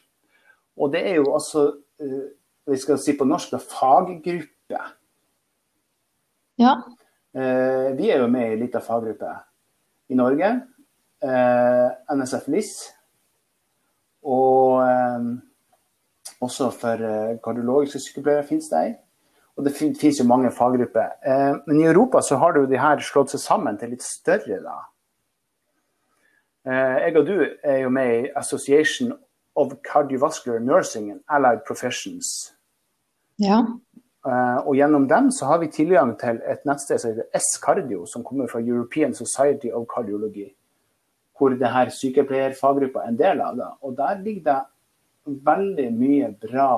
Og 0.77 0.91
det 0.93 1.01
er 1.09 1.17
jo 1.17 1.31
altså 1.33 1.69
uh, 1.73 2.25
vi 2.65 2.77
skal 2.81 2.99
si 3.01 3.15
på 3.17 3.27
norsk, 3.27 3.55
faggruppe. 3.69 4.81
Ja. 6.57 6.75
Eh, 7.35 7.89
vi 7.97 8.09
er 8.09 8.23
jo 8.23 8.29
med 8.31 8.47
i 8.47 8.53
ei 8.55 8.59
lita 8.59 8.81
faggruppe 8.83 9.31
i 10.09 10.17
Norge. 10.17 10.51
Eh, 11.23 11.89
NSF 12.15 12.47
LIS. 12.47 12.75
Og 14.25 14.81
eh, 14.81 15.27
også 16.41 16.69
for 16.73 17.01
eh, 17.09 17.37
kardiologiske 17.43 18.01
sykepleiere 18.01 18.47
finnes 18.47 18.69
det 18.71 18.81
ei. 18.81 18.93
Og 19.55 19.63
det 19.65 19.75
finnes 19.75 20.19
jo 20.19 20.27
mange 20.27 20.51
faggrupper. 20.51 21.15
Eh, 21.25 21.53
men 21.67 21.79
i 21.79 21.87
Europa 21.87 22.21
så 22.21 22.37
har 22.37 22.57
jo 22.57 22.65
de 22.67 22.79
her 22.79 22.99
slått 22.99 23.31
seg 23.31 23.43
sammen 23.43 23.77
til 23.79 23.93
litt 23.95 24.03
større, 24.03 24.59
da. 24.63 24.79
Eh, 26.65 26.97
jeg 27.05 27.17
og 27.21 27.27
du 27.29 27.37
er 27.63 27.77
jo 27.85 27.93
med 27.93 28.11
i 28.17 28.33
Association 28.35 29.13
of 29.55 29.77
Cardiovascular 29.85 30.59
Nursing 30.59 31.11
and 31.11 31.21
Allied 31.29 31.63
Professions. 31.67 32.54
Ja. 33.41 33.63
Uh, 34.25 34.59
og 34.65 34.73
gjennom 34.79 35.05
dem 35.09 35.29
så 35.33 35.45
har 35.51 35.59
vi 35.61 35.69
tilgang 35.73 36.15
til 36.17 36.39
et 36.49 36.63
nettsted 36.65 37.01
som 37.01 37.11
heter 37.13 37.27
S-Cardio, 37.37 38.05
som 38.09 38.23
kommer 38.25 38.49
fra 38.49 38.61
European 38.63 39.13
Society 39.13 39.69
of 39.73 39.85
Cardiology. 39.91 40.49
Hvor 41.37 41.53
det 41.53 41.69
her 41.69 41.91
sykepleierfaggruppa 41.91 43.03
er 43.03 43.11
en 43.11 43.19
del 43.19 43.41
av 43.43 43.57
det. 43.59 43.69
Og 43.83 43.97
der 43.97 44.21
ligger 44.23 44.43
det 44.47 45.35
veldig 45.45 45.87
mye 45.93 46.29
bra 46.41 46.69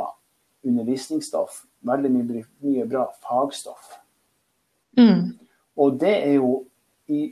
undervisningsstoff. 0.65 1.61
Veldig 1.87 2.11
mye, 2.11 2.43
mye 2.65 2.87
bra 2.89 3.05
fagstoff. 3.23 3.93
Mm. 4.97 5.37
Og 5.77 5.99
det 6.01 6.15
er 6.15 6.33
jo 6.39 6.51
i 7.07 7.27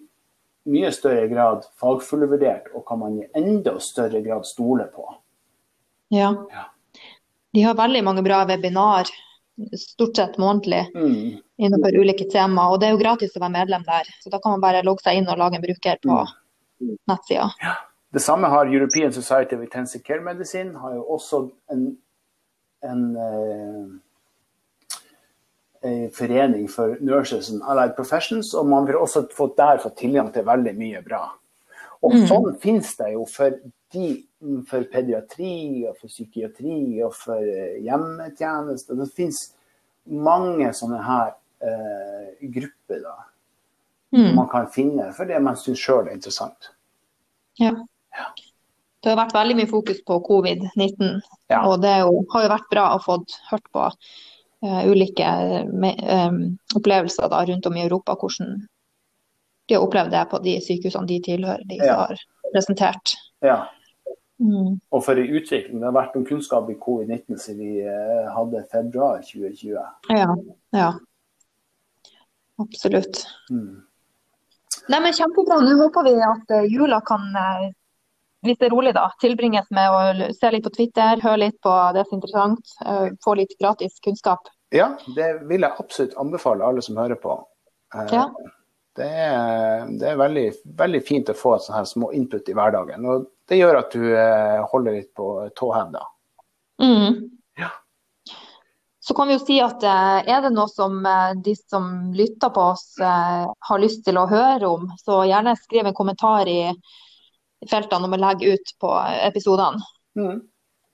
mye 0.69 0.91
større 0.93 1.25
grad 1.29 1.65
fagfullvurdert, 1.81 2.71
og 2.77 2.85
kan 2.87 3.01
man 3.01 3.17
i 3.19 3.27
enda 3.37 3.75
større 3.81 4.21
grad 4.25 4.45
stole 4.47 4.87
på. 4.93 5.09
Ja. 6.13 6.31
ja. 6.53 6.69
De 7.55 7.63
har 7.63 7.77
veldig 7.79 8.03
mange 8.03 8.21
bra 8.25 8.41
webinar, 8.49 9.07
stort 9.79 10.17
sett 10.19 10.37
månedlig, 10.41 10.81
mm. 10.95 11.37
innenfor 11.63 11.95
ulike 12.01 12.27
tema. 12.31 12.67
Og 12.71 12.81
det 12.81 12.89
er 12.89 12.95
jo 12.97 12.99
gratis 12.99 13.35
å 13.37 13.39
være 13.39 13.55
medlem 13.55 13.85
der. 13.87 14.09
Så 14.19 14.31
da 14.33 14.41
kan 14.43 14.57
man 14.57 14.63
bare 14.63 14.83
logge 14.83 15.05
seg 15.05 15.21
inn 15.21 15.29
og 15.31 15.39
lage 15.39 15.55
en 15.55 15.63
bruker 15.63 16.01
på 16.03 16.17
mm. 16.19 16.95
nettsida. 17.07 17.47
Ja. 17.63 17.75
Det 18.15 18.19
samme 18.23 18.47
har 18.47 18.65
European 18.71 19.11
Society 19.11 19.55
of 19.55 19.63
Intensive 19.63 20.03
Care 20.03 20.23
Medicine. 20.23 20.75
Har 20.79 20.93
jo 20.95 21.01
også 21.15 21.41
en, 21.71 21.97
en 22.83 23.01
eh, 25.83 26.05
forening 26.15 26.69
for 26.71 26.95
nurses 26.99 27.49
and 27.51 27.63
allied 27.67 27.95
professions, 27.95 28.53
og 28.53 28.67
man 28.71 28.87
vil 28.87 28.99
også 28.99 29.25
få 29.35 29.53
der 29.57 29.83
få 29.83 29.89
tilgang 29.99 30.31
til 30.33 30.47
veldig 30.47 30.75
mye 30.79 31.01
bra. 31.03 31.25
Og 32.03 32.13
mm. 32.15 32.25
sånn 32.29 32.49
finnes 32.61 32.91
det 32.99 33.11
jo 33.13 33.23
for, 33.29 33.55
de, 33.95 34.09
for 34.69 34.83
pediatri 34.91 35.85
og 35.89 35.95
for 35.99 36.11
psykiatri 36.11 37.01
og 37.05 37.13
for 37.15 37.39
eh, 37.41 37.77
hjemmetjeneste. 37.85 38.97
Det 38.99 39.07
finnes 39.15 39.39
mange 40.05 40.67
sånne 40.75 40.99
her 41.05 41.31
eh, 41.61 42.49
grupper 42.57 43.01
da, 43.05 43.15
Mm. 44.15 44.35
man 44.37 44.45
kan 44.47 44.67
finne 44.71 45.09
for 45.17 45.27
det 45.27 45.39
man 45.43 45.57
syns 45.59 45.81
sjøl 45.81 46.05
er 46.07 46.13
interessant. 46.15 46.69
Ja. 47.59 47.71
Det 49.03 49.09
har 49.11 49.17
vært 49.17 49.33
veldig 49.35 49.55
mye 49.57 49.67
fokus 49.67 49.97
på 50.07 50.19
covid-19, 50.23 51.17
Ja. 51.51 51.65
og 51.67 51.81
det 51.83 51.97
jo, 51.99 52.21
har 52.31 52.45
jo 52.45 52.51
vært 52.53 52.69
bra 52.71 52.85
å 52.95 53.01
få 53.03 53.17
hørt 53.49 53.65
på 53.75 53.83
eh, 54.63 54.87
ulike 54.87 55.27
me- 55.73 55.97
opplevelser 56.77 57.27
da, 57.33 57.41
rundt 57.49 57.65
om 57.67 57.75
i 57.75 57.83
Europa, 57.83 58.15
hvordan 58.15 58.61
de 59.67 59.75
har 59.75 59.85
opplevd 59.85 60.11
det 60.13 60.25
på 60.29 60.39
de 60.43 60.57
sykehusene 60.61 61.07
de 61.09 61.19
tilhører, 61.25 61.63
de 61.69 61.77
som 61.79 61.87
Ja. 61.87 61.95
har 62.05 62.19
presentert. 62.53 63.15
Ja. 63.41 63.57
Mm. 64.39 64.79
Og 64.91 65.03
for 65.03 65.15
en 65.15 65.31
utvikling. 65.37 65.79
Det 65.79 65.87
har 65.87 65.95
vært 65.95 66.15
noen 66.15 66.25
kunnskap 66.27 66.69
i 66.69 66.75
covid-19 66.75 67.37
siden 67.39 67.59
vi 67.59 67.79
eh, 67.87 68.27
hadde 68.35 68.65
februar 68.71 69.21
2020. 69.23 69.77
Ja, 70.11 70.35
ja. 70.75 70.89
Absolutt. 72.59 73.25
Mm. 73.51 73.83
Nei, 74.91 74.99
men 75.01 75.15
Kjempebra. 75.15 75.61
Nå 75.63 75.77
håper 75.79 76.05
vi 76.07 76.13
at 76.23 76.51
eh, 76.51 76.67
jula 76.71 76.99
kan, 77.07 77.23
eh, 77.35 77.69
hvis 78.45 78.59
det 78.59 78.67
er 78.69 78.75
rolig, 78.75 78.93
da, 78.95 79.07
tilbringes 79.23 79.71
med 79.73 79.89
å 79.95 80.33
se 80.35 80.51
litt 80.53 80.67
på 80.67 80.73
Twitter, 80.75 81.23
høre 81.23 81.41
litt 81.47 81.57
på 81.63 81.73
det 81.95 82.05
som 82.05 82.17
er 82.17 82.19
interessant, 82.19 82.75
få 83.25 83.33
litt 83.39 83.55
gratis 83.59 83.97
kunnskap. 84.03 84.51
Ja, 84.75 84.91
det 85.15 85.31
vil 85.49 85.63
jeg 85.65 85.79
absolutt 85.79 86.13
anbefale 86.21 86.67
alle 86.67 86.83
som 86.85 86.99
hører 86.99 87.17
på. 87.17 87.39
Ja. 88.11 88.27
Det 88.95 89.05
er, 89.11 89.85
det 89.99 90.07
er 90.07 90.19
veldig, 90.19 90.43
veldig 90.79 90.99
fint 91.03 91.29
å 91.29 91.35
få 91.35 91.55
et 91.57 91.65
sånn 91.65 91.75
her 91.75 91.87
små 91.89 92.13
input 92.15 92.47
i 92.47 92.53
hverdagen. 92.55 93.03
Og 93.11 93.25
det 93.49 93.57
gjør 93.59 93.79
at 93.81 93.91
du 93.91 94.03
eh, 94.15 94.61
holder 94.71 94.95
litt 95.01 95.09
på 95.17 95.25
tå 95.55 95.71
hev, 95.75 95.89
da. 95.91 96.03
Mm. 96.79 97.17
Ja. 97.59 97.73
Så 99.03 99.13
kan 99.17 99.27
vi 99.27 99.35
jo 99.35 99.41
si 99.43 99.57
at 99.61 99.83
eh, 99.83 100.29
er 100.31 100.45
det 100.45 100.53
noe 100.55 100.71
som 100.71 100.95
eh, 101.05 101.33
de 101.43 101.57
som 101.59 101.89
lytter 102.15 102.53
på 102.55 102.69
oss 102.71 102.85
har 103.03 103.81
lyst 103.83 104.05
til 104.07 104.17
å 104.17 104.27
høre 104.31 104.69
om, 104.77 104.87
så 105.03 105.25
gjerne 105.27 105.57
skriv 105.59 105.89
en 105.91 105.97
kommentar 105.97 106.47
i, 106.47 106.61
feltene 107.69 108.07
om 108.07 108.15
å 108.15 108.21
legge 108.21 108.55
ut 108.55 108.75
på 108.79 108.93
episodene, 109.27 109.83
Mm. 110.15 110.37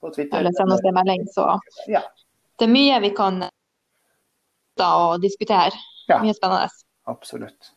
På 0.02 0.10
Twitter. 0.10 0.40
eller 0.40 0.52
send 0.58 0.74
oss 0.74 0.82
en 0.90 0.96
melding. 0.98 1.28
Så 1.30 1.44
Ja. 1.86 2.02
det 2.58 2.66
er 2.66 2.72
mye 2.74 3.00
vi 3.04 3.12
kan 3.14 3.44
da 4.82 4.88
og 4.98 5.22
diskutere. 5.22 5.78
Ja. 6.10 6.18
Mye 6.24 6.34
spennende. 6.34 6.72
Absolutt. 7.06 7.70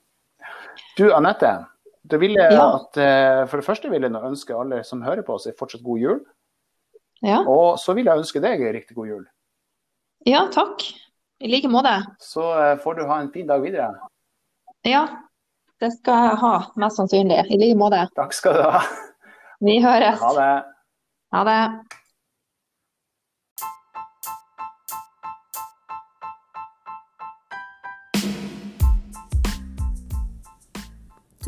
Du 0.99 1.09
Anette, 1.15 1.67
da 2.05 2.17
vil 2.21 2.35
jeg 2.37 2.53
Ja. 2.53 2.75
at, 2.77 2.97
eh, 2.97 3.47
for 3.47 3.57
det 3.61 3.67
første 3.67 3.91
vil 3.91 4.03
jeg 4.03 4.13
ønske 4.13 4.55
alle 4.61 4.83
som 4.85 5.03
hører 5.03 5.23
på 5.23 5.35
oss, 5.35 5.47
en 5.47 5.53
fortsatt 5.59 5.83
god 5.85 5.99
jul. 5.99 6.21
Ja. 7.23 7.39
Og 7.49 7.79
så 7.79 7.95
vil 7.95 8.05
jeg 8.05 8.19
ønske 8.19 8.41
deg 8.41 8.61
en 8.61 8.75
riktig 8.75 8.95
god 8.97 9.07
jul. 9.09 9.25
ja, 10.27 10.47
takk. 10.53 10.83
I 11.41 11.49
like 11.49 11.69
måte. 11.69 12.03
Så 12.21 12.41
eh, 12.57 12.77
får 12.79 12.95
du 12.97 13.07
ha 13.07 13.21
en 13.21 13.31
fin 13.33 13.47
dag 13.47 13.61
videre. 13.61 13.91
Ja, 14.85 15.07
det 15.81 15.93
skal 15.93 16.29
jeg 16.29 16.37
ha, 16.39 16.53
mest 16.77 16.97
sannsynlig. 16.97 17.51
I 17.51 17.57
like 17.59 17.77
måte. 17.77 18.09
Takk 18.17 18.33
skal 18.33 18.55
du 18.55 18.63
ha. 18.63 18.81
Vi 19.61 19.81
høres. 19.83 20.21
Ha 20.21 20.31
det. 20.39 20.65
Ha 21.33 21.45
det. 21.45 21.61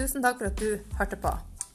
Tusen 0.07 0.23
takk 0.23 0.37
for 0.38 0.47
at 0.47 0.61
du 0.61 0.95
hørte 1.01 1.16
på. 1.19 1.31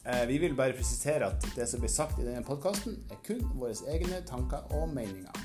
Eh, 0.08 0.22
Vi 0.28 0.38
vil 0.40 0.54
bare 0.56 0.72
presisere 0.72 1.28
at 1.28 1.48
det 1.56 1.66
som 1.68 1.82
blir 1.84 1.92
sagt 1.92 2.20
i 2.20 2.24
denne 2.24 2.44
podkasten, 2.48 2.94
er 3.12 3.20
kun 3.28 3.42
våre 3.60 3.76
egne 3.92 4.22
tanker 4.24 4.72
og 4.72 4.88
meninger. 4.94 5.36